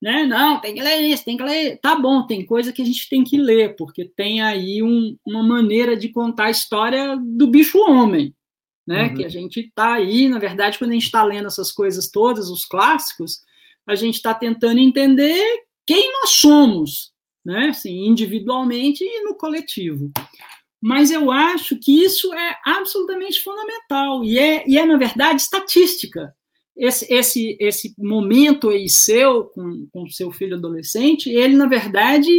[0.00, 0.24] né?
[0.24, 1.78] Não, tem que ler isso, tem que ler.
[1.80, 5.42] Tá bom, tem coisa que a gente tem que ler, porque tem aí um, uma
[5.42, 8.34] maneira de contar a história do bicho homem,
[8.86, 9.08] né?
[9.08, 9.14] Uhum.
[9.14, 12.48] Que a gente tá aí, na verdade, quando a gente está lendo essas coisas todas,
[12.48, 13.40] os clássicos,
[13.86, 15.42] a gente está tentando entender
[15.84, 17.11] quem nós somos,
[17.44, 17.68] né?
[17.68, 20.10] Assim, individualmente e no coletivo.
[20.80, 26.34] Mas eu acho que isso é absolutamente fundamental e é, e é na verdade, estatística.
[26.76, 32.30] Esse, esse, esse momento aí seu com, com seu filho adolescente, ele, na verdade,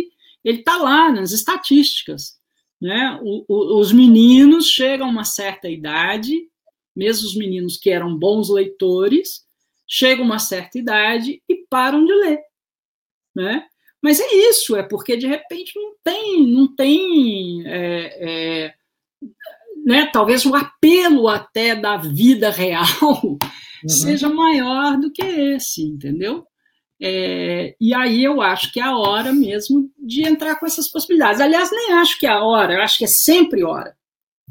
[0.44, 2.38] ele está lá nas estatísticas.
[2.82, 3.18] Né?
[3.24, 6.50] O, o, os meninos chegam a uma certa idade,
[6.94, 9.46] mesmo os meninos que eram bons leitores,
[9.88, 12.42] chegam a uma certa idade e param de ler.
[13.34, 13.66] Né?
[14.04, 18.74] Mas é isso, é porque de repente não tem, não tem, é, é,
[19.86, 22.84] né, talvez o apelo até da vida real
[23.24, 23.40] uhum.
[23.88, 26.46] seja maior do que esse, entendeu?
[27.02, 31.40] É, e aí eu acho que é a hora mesmo de entrar com essas possibilidades.
[31.40, 33.96] Aliás, nem acho que é a hora, eu acho que é sempre hora.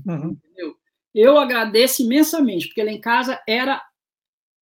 [0.06, 0.30] Uhum.
[0.30, 0.74] Entendeu?
[1.14, 3.82] Eu agradeço imensamente, porque lá em casa era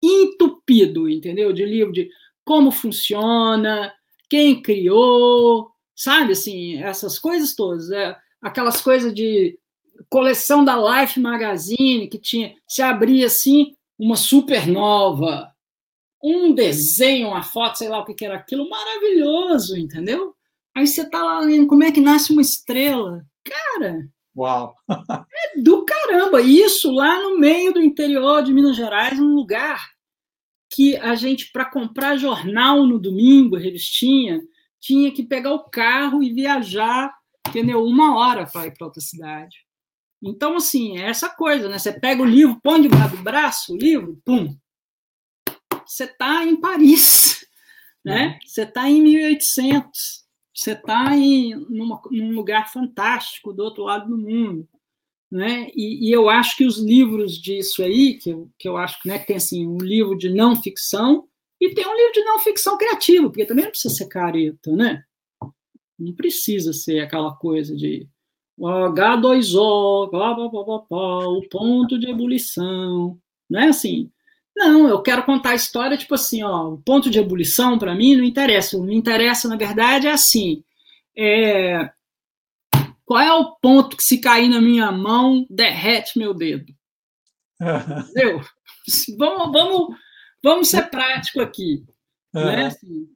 [0.02, 1.52] entupido, entendeu?
[1.52, 2.08] De livro de
[2.44, 3.92] como funciona,
[4.30, 9.58] quem criou, sabe, assim, essas coisas todas, é, aquelas coisas de
[10.08, 15.50] coleção da Life Magazine que tinha, se abria assim, uma supernova,
[16.22, 20.34] um desenho, uma foto, sei lá o que, que era aquilo, maravilhoso, entendeu?
[20.74, 23.24] Aí você tá lá lendo como é que nasce uma estrela.
[23.44, 24.74] Cara, Uau!
[24.88, 26.40] é do caramba!
[26.40, 29.90] Isso lá no meio do interior de Minas Gerais, num lugar
[30.70, 34.40] que a gente, para comprar jornal no domingo, revistinha,
[34.78, 37.12] tinha que pegar o carro e viajar,
[37.48, 37.84] entendeu?
[37.84, 39.56] Uma hora para ir para outra cidade.
[40.22, 41.78] Então, assim, é essa coisa, né?
[41.78, 44.56] Você pega o livro, põe debaixo do braço o livro, pum,
[45.84, 47.44] você está em Paris,
[48.04, 48.28] né?
[48.28, 48.38] Uhum.
[48.46, 54.16] Você está em 1800, você está em numa, num lugar fantástico do outro lado do
[54.16, 54.68] mundo.
[55.30, 55.70] Né?
[55.76, 59.16] E, e, eu acho que os livros disso aí, que eu, que eu acho né,
[59.18, 61.28] que tem assim, um livro de não ficção
[61.60, 65.04] e tem um livro de não ficção criativo, porque também não precisa ser careta, né?
[65.96, 68.08] Não precisa ser aquela coisa de
[68.58, 73.16] H2O, blá, blá, blá, blá, blá, o ponto de ebulição,
[73.48, 74.10] não é assim.
[74.56, 78.16] Não, eu quero contar a história, tipo assim, ó, o ponto de ebulição para mim
[78.16, 78.76] não interessa.
[78.76, 80.64] O que me interessa, na verdade, é assim.
[81.16, 81.90] É,
[83.10, 86.72] qual é o ponto que, se cair na minha mão, derrete meu dedo?
[87.60, 88.40] Entendeu?
[89.18, 89.96] vamos, vamos,
[90.40, 91.84] vamos ser prático aqui.
[92.32, 92.66] Né?
[92.66, 93.08] Assim,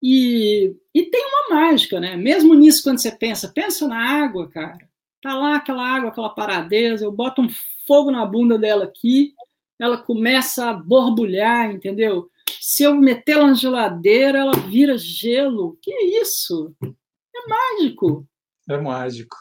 [0.00, 2.14] e, e tem uma mágica, né?
[2.14, 4.88] Mesmo nisso, quando você pensa, pensa na água, cara.
[5.20, 7.48] Tá lá aquela água, aquela paradeza, eu boto um
[7.88, 9.34] fogo na bunda dela aqui,
[9.80, 12.30] ela começa a borbulhar, entendeu?
[12.60, 15.76] se eu metê-la na geladeira, ela vira gelo.
[15.82, 16.72] Que isso?
[16.82, 18.29] É mágico.
[18.72, 19.36] É mágico.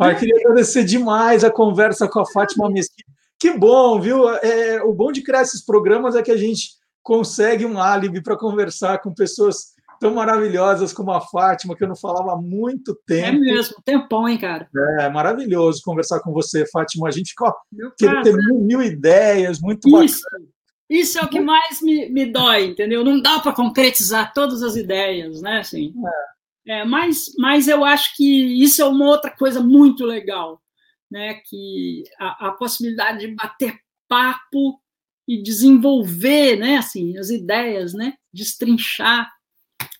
[0.00, 3.10] Ah, eu queria agradecer demais a conversa com a Fátima Mesquita.
[3.38, 4.28] Que bom, viu?
[4.36, 6.70] É, o bom de criar esses programas é que a gente
[7.02, 11.96] consegue um álibi para conversar com pessoas tão maravilhosas como a Fátima, que eu não
[11.96, 13.36] falava há muito é tempo.
[13.36, 14.68] É mesmo, tempão, hein, cara?
[15.00, 17.08] É maravilhoso conversar com você, Fátima.
[17.08, 17.54] A gente ficou
[17.98, 20.46] querendo ter mil, mil, ideias, muito isso, bacana.
[20.88, 23.04] Isso é o que mais me, me dói, entendeu?
[23.04, 25.60] Não dá para concretizar todas as ideias, né?
[25.60, 26.34] Assim, é.
[26.66, 26.84] É.
[26.84, 30.62] mas, mas eu acho que isso é uma outra coisa muito legal,
[31.10, 31.34] né?
[31.46, 34.80] Que a, a possibilidade de bater papo
[35.26, 36.76] e desenvolver, né?
[36.76, 38.14] Assim, as ideias, né?
[38.32, 39.30] Destrinchar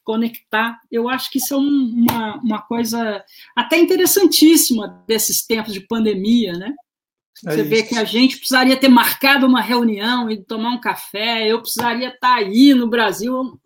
[0.05, 0.79] conectar.
[0.93, 3.25] Eu acho que isso é um, uma, uma coisa
[3.57, 6.75] até interessantíssima desses tempos de pandemia, né?
[7.47, 10.81] É Você é vê que a gente precisaria ter marcado uma reunião e tomar um
[10.81, 13.59] café, eu precisaria estar aí no Brasil,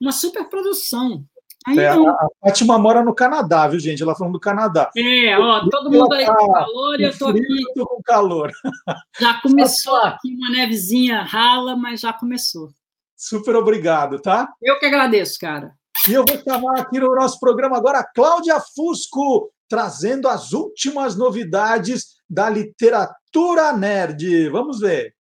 [0.00, 1.24] uma superprodução.
[1.68, 2.08] Aí é, não.
[2.08, 4.02] A Fátima mora no Canadá, viu, gente?
[4.02, 4.90] Ela falando do Canadá.
[4.96, 7.64] É, ó, todo mundo aí com tá calor e eu tô aqui.
[7.74, 8.50] Tô com calor.
[9.20, 12.70] Já começou aqui uma nevezinha rala, mas já começou.
[13.14, 14.48] Super obrigado, tá?
[14.62, 15.72] Eu que agradeço, cara.
[16.08, 21.16] E eu vou chamar aqui no nosso programa agora a Cláudia Fusco, trazendo as últimas
[21.16, 24.48] novidades da literatura nerd.
[24.48, 25.17] Vamos ver.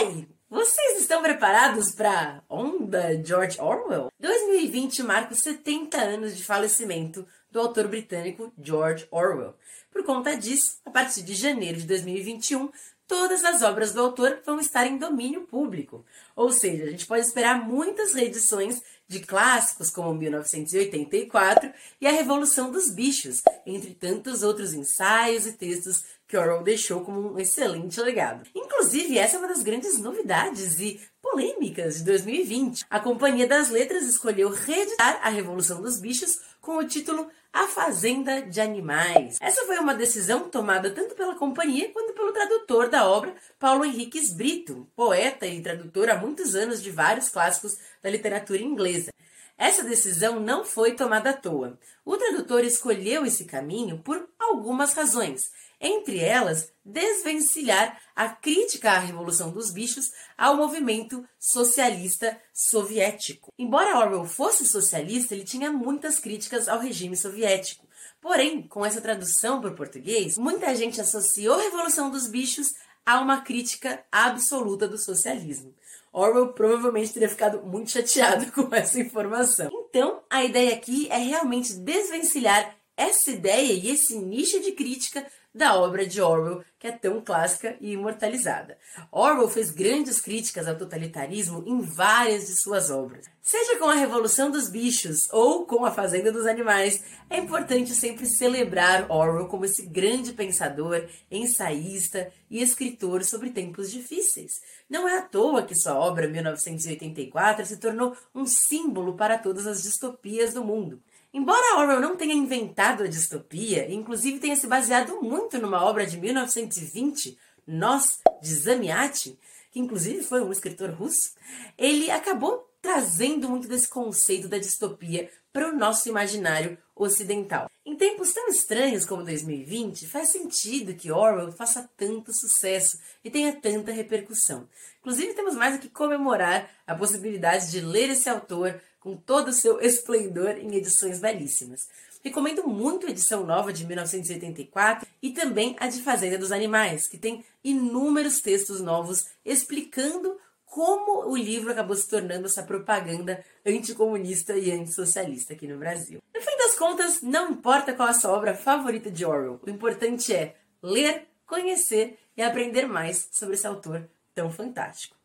[0.00, 4.10] Aí, vocês estão preparados para onda George Orwell?
[4.18, 9.54] 2020 marca os 70 anos de falecimento do autor britânico George Orwell.
[9.92, 12.70] Por conta disso, a partir de janeiro de 2021,
[13.06, 16.04] todas as obras do autor vão estar em domínio público.
[16.34, 22.70] Ou seja, a gente pode esperar muitas reedições de clássicos como 1984 e A Revolução
[22.70, 28.48] dos Bichos, entre tantos outros ensaios e textos que Orwell deixou como um excelente legado.
[28.54, 32.86] Inclusive, essa é uma das grandes novidades e polêmicas de 2020.
[32.88, 38.42] A Companhia das Letras escolheu reeditar A Revolução dos Bichos com o título a Fazenda
[38.42, 39.38] de Animais.
[39.40, 44.32] Essa foi uma decisão tomada tanto pela companhia quanto pelo tradutor da obra, Paulo Henriques
[44.32, 49.10] Brito, poeta e tradutor há muitos anos de vários clássicos da literatura inglesa.
[49.58, 51.76] Essa decisão não foi tomada à toa.
[52.04, 55.50] O tradutor escolheu esse caminho por algumas razões
[55.80, 63.52] entre elas, desvencilhar a crítica à Revolução dos Bichos ao movimento socialista soviético.
[63.58, 67.88] Embora Orwell fosse socialista, ele tinha muitas críticas ao regime soviético.
[68.20, 72.74] Porém, com essa tradução para o português, muita gente associou a Revolução dos Bichos
[73.06, 75.74] a uma crítica absoluta do socialismo.
[76.12, 79.70] Orwell provavelmente teria ficado muito chateado com essa informação.
[79.88, 85.74] Então, a ideia aqui é realmente desvencilhar essa ideia e esse nicho de crítica da
[85.74, 88.78] obra de Orwell, que é tão clássica e imortalizada.
[89.10, 93.26] Orwell fez grandes críticas ao totalitarismo em várias de suas obras.
[93.42, 98.26] Seja com a Revolução dos Bichos ou com a Fazenda dos Animais, é importante sempre
[98.26, 104.52] celebrar Orwell como esse grande pensador, ensaísta e escritor sobre tempos difíceis.
[104.88, 109.82] Não é à toa que sua obra 1984 se tornou um símbolo para todas as
[109.82, 111.02] distopias do mundo.
[111.32, 116.18] Embora Orwell não tenha inventado a distopia, inclusive tenha se baseado muito numa obra de
[116.18, 119.38] 1920, Nós, de Zamiatin,
[119.70, 121.34] que inclusive foi um escritor russo,
[121.78, 127.70] ele acabou trazendo muito desse conceito da distopia para o nosso imaginário ocidental.
[127.84, 133.52] Em tempos tão estranhos como 2020, faz sentido que Orwell faça tanto sucesso e tenha
[133.52, 134.68] tanta repercussão.
[135.00, 139.52] Inclusive, temos mais do que comemorar a possibilidade de ler esse autor com todo o
[139.52, 141.88] seu esplendor em edições belíssimas.
[142.22, 147.16] Recomendo muito a edição nova de 1984 e também a de Fazenda dos Animais, que
[147.16, 154.70] tem inúmeros textos novos explicando como o livro acabou se tornando essa propaganda anticomunista e
[154.70, 156.22] antissocialista aqui no Brasil.
[156.32, 160.32] No fim das contas, não importa qual a sua obra favorita de Orwell, o importante
[160.32, 165.16] é ler, conhecer e aprender mais sobre esse autor tão fantástico.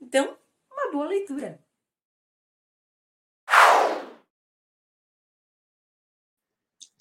[0.00, 0.36] Então,
[0.72, 1.63] uma boa leitura!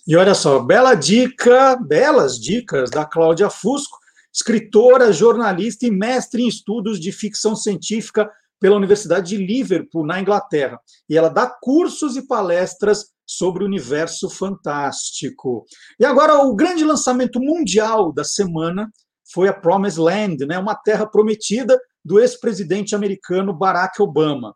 [0.05, 3.97] E olha só, bela dica, belas dicas da Cláudia Fusco,
[4.33, 8.29] escritora, jornalista e mestre em estudos de ficção científica
[8.59, 10.77] pela Universidade de Liverpool, na Inglaterra.
[11.09, 15.65] E ela dá cursos e palestras sobre o universo fantástico.
[15.97, 18.91] E agora, o grande lançamento mundial da semana
[19.33, 24.53] foi a Promised Land, né, uma terra prometida do ex-presidente americano Barack Obama.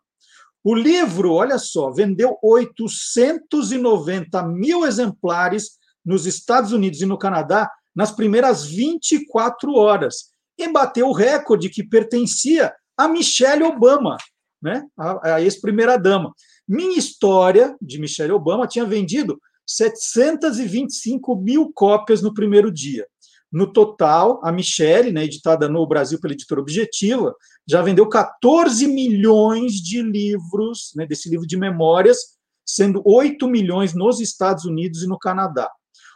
[0.64, 8.12] O livro, olha só, vendeu 890 mil exemplares nos Estados Unidos e no Canadá nas
[8.12, 14.16] primeiras 24 horas e bateu o recorde que pertencia a Michelle Obama,
[14.60, 16.32] né, a, a ex-primeira-dama.
[16.66, 23.06] Minha História, de Michelle Obama, tinha vendido 725 mil cópias no primeiro dia.
[23.50, 27.34] No total, a Michelle, né, editada no Brasil pela editora Objetiva,
[27.68, 32.18] já vendeu 14 milhões de livros, né, desse livro de memórias,
[32.64, 35.70] sendo 8 milhões nos Estados Unidos e no Canadá.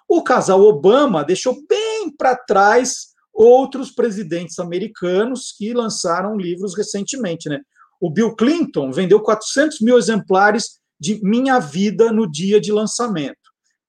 [0.09, 7.49] O casal Obama deixou bem para trás outros presidentes americanos que lançaram livros recentemente.
[7.49, 7.61] Né?
[8.01, 13.37] O Bill Clinton vendeu 400 mil exemplares de Minha Vida no dia de lançamento.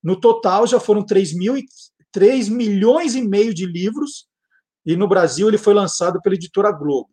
[0.03, 1.55] No total, já foram 3, mil,
[2.11, 4.28] 3 milhões e meio de livros,
[4.86, 7.09] e no Brasil ele foi lançado pela editora Globo.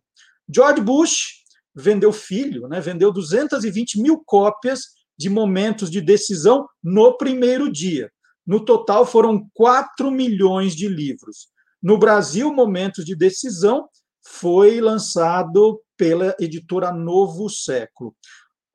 [0.53, 1.41] George Bush
[1.73, 4.81] vendeu filho, né, vendeu 220 mil cópias
[5.17, 8.11] de momentos de decisão no primeiro dia.
[8.45, 11.47] No total, foram 4 milhões de livros.
[11.81, 13.87] No Brasil, Momentos de Decisão
[14.23, 18.15] foi lançado pela editora Novo Século.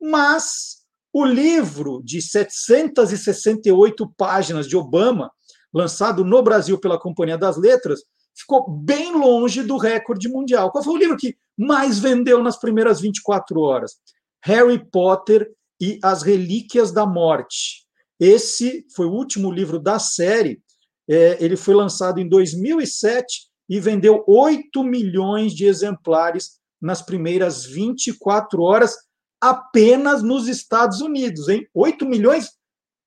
[0.01, 0.77] Mas
[1.13, 5.31] o livro de 768 páginas de Obama,
[5.73, 8.01] lançado no Brasil pela Companhia das Letras,
[8.37, 10.71] ficou bem longe do recorde mundial.
[10.71, 13.95] Qual foi o livro que mais vendeu nas primeiras 24 horas?
[14.43, 17.85] Harry Potter e as Relíquias da Morte.
[18.19, 20.61] Esse foi o último livro da série.
[21.09, 28.61] É, ele foi lançado em 2007 e vendeu 8 milhões de exemplares nas primeiras 24
[28.61, 28.95] horas
[29.41, 31.67] apenas nos Estados Unidos, hein?
[31.73, 32.51] 8 milhões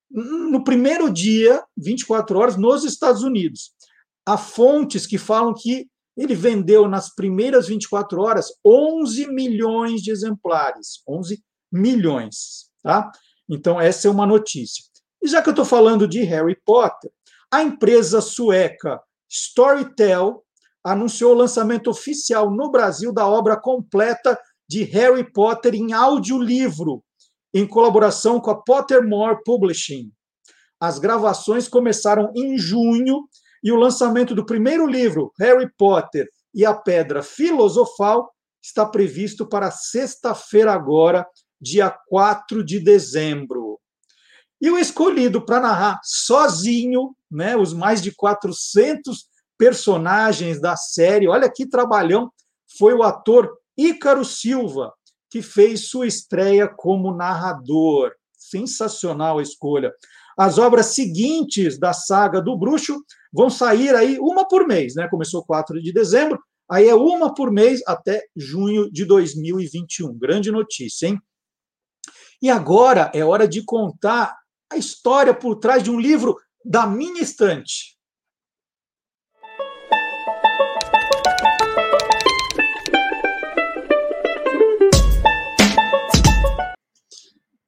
[0.09, 3.71] no primeiro dia, 24 horas, nos Estados Unidos.
[4.25, 11.01] Há fontes que falam que ele vendeu nas primeiras 24 horas 11 milhões de exemplares.
[11.07, 11.41] 11
[11.71, 13.11] milhões, tá?
[13.49, 14.83] Então, essa é uma notícia.
[15.21, 17.11] E já que eu estou falando de Harry Potter,
[17.51, 20.43] a empresa sueca Storytel
[20.83, 27.03] anunciou o lançamento oficial no Brasil da obra completa de Harry Potter em audiolivro,
[27.53, 30.11] em colaboração com a Pottermore Publishing.
[30.79, 33.27] As gravações começaram em junho
[33.63, 39.71] e o lançamento do primeiro livro, Harry Potter e a Pedra Filosofal, está previsto para
[39.71, 41.27] sexta-feira agora,
[41.59, 43.79] dia 4 de dezembro.
[44.59, 49.25] E o escolhido para narrar sozinho, né, os mais de 400
[49.57, 51.27] personagens da série.
[51.27, 52.31] Olha que trabalhão
[52.77, 54.93] foi o ator Ícaro Silva,
[55.29, 58.11] que fez sua estreia como narrador.
[58.37, 59.93] Sensacional a escolha.
[60.37, 65.07] As obras seguintes da saga do Bruxo vão sair aí uma por mês, né?
[65.09, 70.17] Começou 4 de dezembro, aí é uma por mês até junho de 2021.
[70.17, 71.19] Grande notícia, hein?
[72.41, 74.35] E agora é hora de contar
[74.71, 77.97] a história por trás de um livro da minha estante.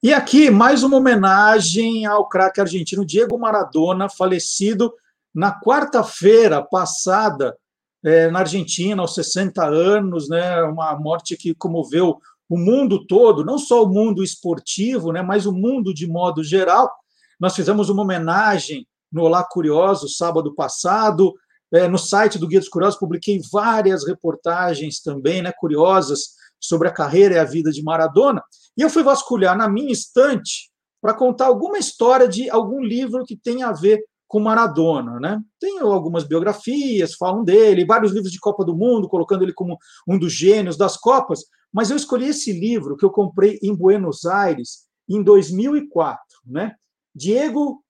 [0.04, 4.93] E aqui, mais uma homenagem ao craque argentino Diego Maradona, falecido
[5.34, 7.58] na quarta-feira passada
[8.04, 13.58] é, na Argentina, aos 60 anos, né, uma morte que comoveu o mundo todo, não
[13.58, 16.91] só o mundo esportivo, né, mas o mundo de modo geral.
[17.39, 21.34] Nós fizemos uma homenagem no Olá Curioso, sábado passado,
[21.72, 26.93] é, no site do Guia dos Curiosos, publiquei várias reportagens também né, curiosas sobre a
[26.93, 28.43] carreira e a vida de Maradona.
[28.78, 30.71] E eu fui vasculhar na minha estante
[31.01, 35.39] para contar alguma história de algum livro que tenha a ver com Maradona, né?
[35.59, 40.17] Tem algumas biografias, falam dele, vários livros de Copa do Mundo, colocando ele como um
[40.17, 44.88] dos gênios das Copas, mas eu escolhi esse livro que eu comprei em Buenos Aires
[45.07, 46.76] em 2004, né?
[47.13, 47.84] Diego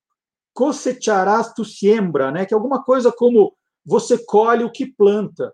[0.54, 2.46] cosecharás tu siembra, né?
[2.46, 3.56] Que é alguma coisa como
[3.86, 5.54] você colhe o que planta.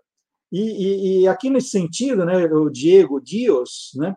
[0.52, 4.16] E, e, e aqui nesse sentido, né, o Diego Dios, né,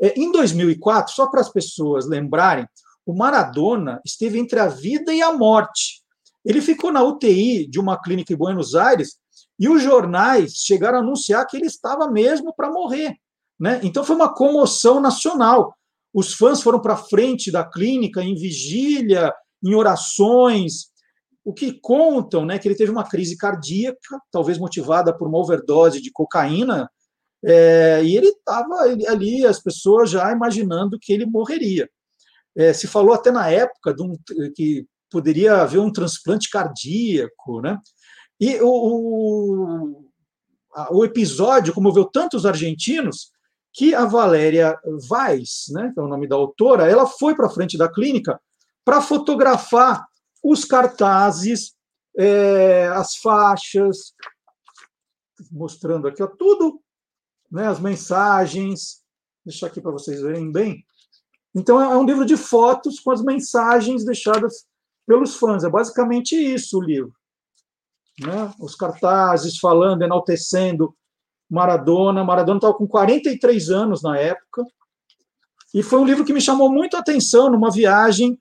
[0.00, 2.66] em 2004, só para as pessoas lembrarem,
[3.04, 6.02] o Maradona esteve entre a vida e a morte.
[6.44, 9.16] Ele ficou na UTI de uma clínica em Buenos Aires
[9.58, 13.16] e os jornais chegaram a anunciar que ele estava mesmo para morrer.
[13.58, 13.80] Né?
[13.82, 15.76] Então foi uma comoção nacional.
[16.14, 19.32] Os fãs foram para frente da clínica em vigília,
[19.62, 20.88] em orações.
[21.44, 26.00] O que contam, né, que ele teve uma crise cardíaca, talvez motivada por uma overdose
[26.00, 26.90] de cocaína,
[27.44, 28.74] é, e ele estava
[29.08, 31.88] ali, as pessoas já imaginando que ele morreria.
[32.56, 34.16] É, se falou até na época um,
[34.54, 37.78] que poderia haver um transplante cardíaco, né?
[38.38, 40.10] E o, o,
[40.90, 43.30] o episódio comoveu tantos argentinos
[43.72, 44.78] que a Valéria
[45.08, 48.40] Vaz, né, que é o nome da autora, ela foi para frente da clínica
[48.84, 50.04] para fotografar
[50.42, 51.74] os cartazes,
[52.16, 54.14] é, as faixas,
[55.52, 56.80] mostrando aqui, ó, tudo,
[57.50, 59.02] né, as mensagens,
[59.44, 60.84] deixar aqui para vocês verem bem.
[61.54, 64.66] Então, é um livro de fotos com as mensagens deixadas
[65.06, 65.64] pelos fãs.
[65.64, 67.12] É basicamente isso o livro.
[68.20, 68.54] Né?
[68.60, 70.94] Os cartazes falando, enaltecendo
[71.50, 72.22] Maradona.
[72.22, 74.64] Maradona estava com 43 anos na época.
[75.74, 78.40] E foi um livro que me chamou muito a atenção numa viagem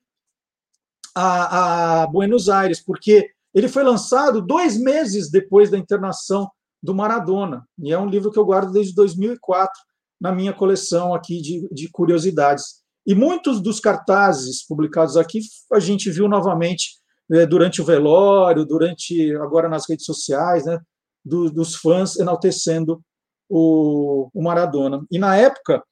[1.16, 6.50] a, a Buenos Aires, porque ele foi lançado dois meses depois da internação
[6.82, 7.66] do Maradona.
[7.78, 9.72] E é um livro que eu guardo desde 2004
[10.20, 12.80] na minha coleção aqui de, de curiosidades.
[13.06, 15.40] E muitos dos cartazes publicados aqui
[15.72, 17.00] a gente viu novamente
[17.30, 20.80] né, durante o velório, durante agora nas redes sociais, né,
[21.24, 23.02] do, dos fãs enaltecendo
[23.50, 25.06] o, o, Maradona.
[25.12, 25.84] E na época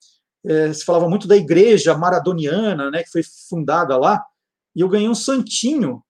[0.46, 4.24] é, se falava muito da igreja maradoniana, né, que foi fundada lá,
[4.76, 6.04] e eu ganhei um santinho.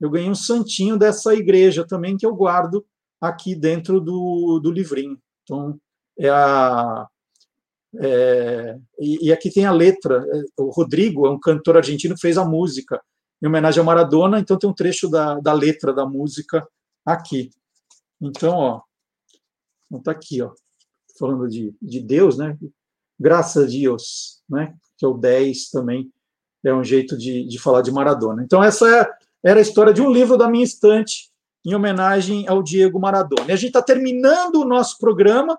[0.00, 2.86] Eu ganhei um santinho dessa igreja também que eu guardo
[3.20, 5.18] aqui dentro do, do livrinho.
[5.42, 5.78] Então,
[6.18, 7.06] é a.
[7.98, 10.24] É, e, e, aqui tem a letra.
[10.56, 13.00] O Rodrigo é um cantor argentino fez a música
[13.42, 16.66] em homenagem a Maradona, então tem um trecho da, da letra da música
[17.04, 17.50] aqui.
[18.20, 18.82] Então, ó,
[19.96, 20.52] está aqui, ó,
[21.18, 22.58] falando de, de Deus, né?
[23.18, 24.74] Graças a Deus, né?
[24.98, 26.12] Que é o 10 também,
[26.62, 28.42] é um jeito de, de falar de Maradona.
[28.44, 29.10] Então, essa é,
[29.42, 31.29] era a história de um livro da minha estante,
[31.64, 33.48] em homenagem ao Diego Maradona.
[33.48, 35.58] E a gente está terminando o nosso programa.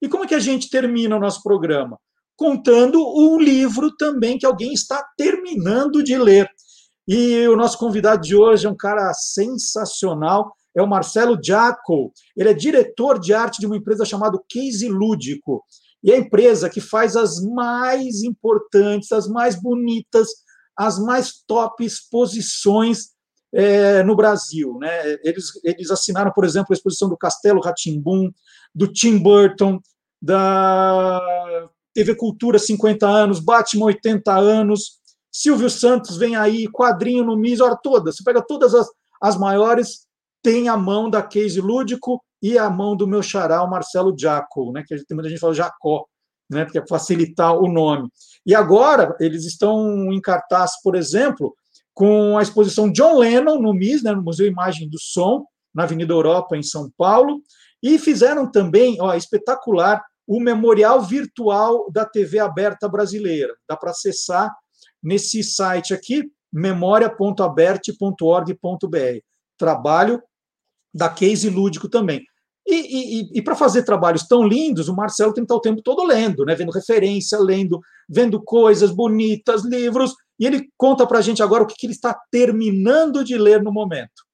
[0.00, 1.98] E como é que a gente termina o nosso programa?
[2.36, 6.48] Contando um livro também que alguém está terminando de ler.
[7.06, 12.12] E o nosso convidado de hoje é um cara sensacional, é o Marcelo Jaco.
[12.36, 15.64] Ele é diretor de arte de uma empresa chamada Case Lúdico.
[16.02, 20.28] E é a empresa que faz as mais importantes, as mais bonitas,
[20.76, 23.10] as mais top exposições
[23.52, 24.78] é, no Brasil.
[24.78, 25.18] Né?
[25.22, 28.30] Eles, eles assinaram, por exemplo, a exposição do Castelo Ratimbum,
[28.74, 29.80] do Tim Burton,
[30.20, 31.20] da
[31.94, 35.00] TV Cultura 50 anos, Batman 80 anos,
[35.32, 38.12] Silvio Santos vem aí, quadrinho no MIS, hora toda.
[38.12, 38.88] Você pega todas as,
[39.22, 40.06] as maiores,
[40.42, 44.72] tem a mão da Case Lúdico e a mão do meu xará, o Marcelo Jaco,
[44.72, 44.82] né?
[44.86, 46.06] que tem muita gente fala Jacó,
[46.50, 46.64] né?
[46.64, 48.08] porque é facilitar o nome.
[48.44, 51.54] E agora eles estão em cartaz, por exemplo,
[51.94, 56.12] com a exposição John Lennon no MIS, né, no Museu Imagem do Som, na Avenida
[56.12, 57.42] Europa, em São Paulo,
[57.82, 63.54] e fizeram também, ó, espetacular, o memorial virtual da TV aberta brasileira.
[63.68, 64.54] Dá para acessar
[65.02, 69.18] nesse site aqui, memoria.aberte.org.br.
[69.58, 70.22] Trabalho
[70.92, 72.22] da Case Lúdico também.
[72.66, 75.82] E, e, e para fazer trabalhos tão lindos, o Marcelo tem que estar o tempo
[75.82, 76.54] todo lendo, né?
[76.54, 81.66] vendo referência, lendo, vendo coisas bonitas, livros, e ele conta para a gente agora o
[81.66, 84.24] que, que ele está terminando de ler no momento.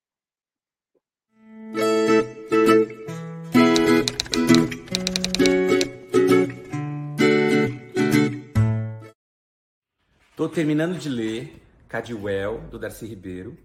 [10.31, 13.59] Estou terminando de ler Cadwell, do Darcy Ribeiro.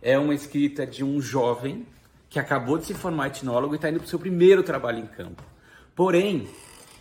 [0.00, 1.84] É uma escrita de um jovem
[2.28, 5.06] que acabou de se formar etnólogo e está indo para o seu primeiro trabalho em
[5.08, 5.42] campo.
[5.96, 6.48] Porém,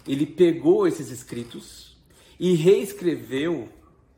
[0.08, 1.96] ele pegou esses escritos
[2.40, 3.70] e reescreveu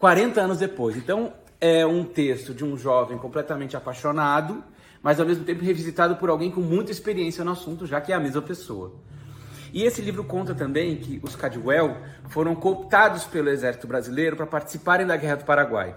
[0.01, 0.97] 40 anos depois.
[0.97, 4.63] Então, é um texto de um jovem completamente apaixonado,
[4.99, 8.15] mas ao mesmo tempo revisitado por alguém com muita experiência no assunto, já que é
[8.15, 8.95] a mesma pessoa.
[9.71, 11.97] E esse livro conta também que os Cadwell
[12.29, 15.95] foram cooptados pelo exército brasileiro para participarem da Guerra do Paraguai.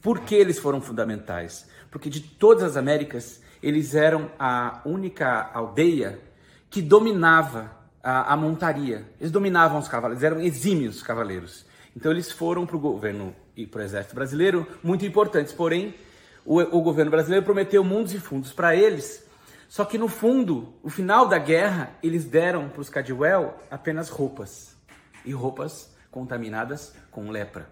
[0.00, 1.68] Por que eles foram fundamentais?
[1.90, 6.20] Porque de todas as Américas, eles eram a única aldeia
[6.70, 9.04] que dominava a, a montaria.
[9.18, 11.63] Eles dominavam os cavalos, eram exímios cavaleiros.
[11.96, 15.52] Então eles foram para o governo e para o exército brasileiro muito importantes.
[15.52, 15.94] Porém,
[16.44, 19.24] o, o governo brasileiro prometeu mundos e fundos para eles.
[19.68, 24.76] Só que no fundo, o final da guerra, eles deram para os Cadwell apenas roupas.
[25.24, 27.68] E roupas contaminadas com lepra.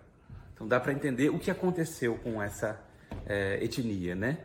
[0.54, 2.80] Então dá para entender o que aconteceu com essa
[3.26, 4.38] é, etnia, né?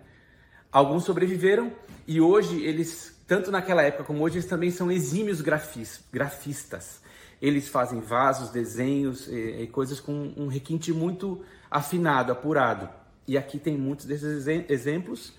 [0.72, 1.72] Alguns sobreviveram
[2.06, 7.02] e hoje eles, tanto naquela época como hoje, eles também são exímios grafis, grafistas.
[7.42, 12.90] Eles fazem vasos, desenhos e, e coisas com um requinte muito afinado, apurado.
[13.28, 15.34] E aqui tem muitos desses exemplos.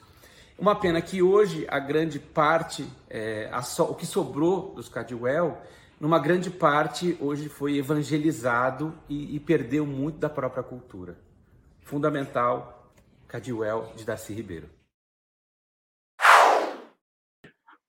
[0.58, 5.56] Uma pena que hoje a grande parte, é, so, o que sobrou dos Cadwell,
[6.00, 11.16] numa grande parte hoje foi evangelizado e, e perdeu muito da própria cultura.
[11.82, 12.92] Fundamental,
[13.26, 14.68] Cadwell de Darcy Ribeiro.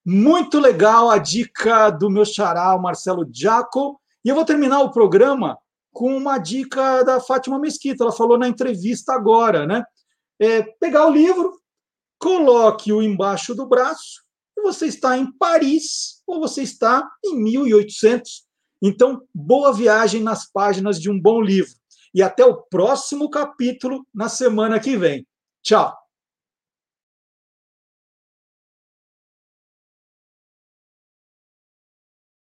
[0.06, 3.99] Muito legal a dica do meu xará, o Marcelo Jaco.
[4.24, 5.58] E eu vou terminar o programa
[5.92, 8.04] com uma dica da Fátima Mesquita.
[8.04, 9.84] Ela falou na entrevista agora, né?
[10.40, 11.60] é pegar o livro,
[12.18, 14.24] coloque-o embaixo do braço,
[14.58, 18.48] e você está em Paris ou você está em 1800.
[18.82, 21.74] Então, boa viagem nas páginas de um bom livro.
[22.14, 25.28] E até o próximo capítulo na semana que vem.
[25.62, 26.09] Tchau!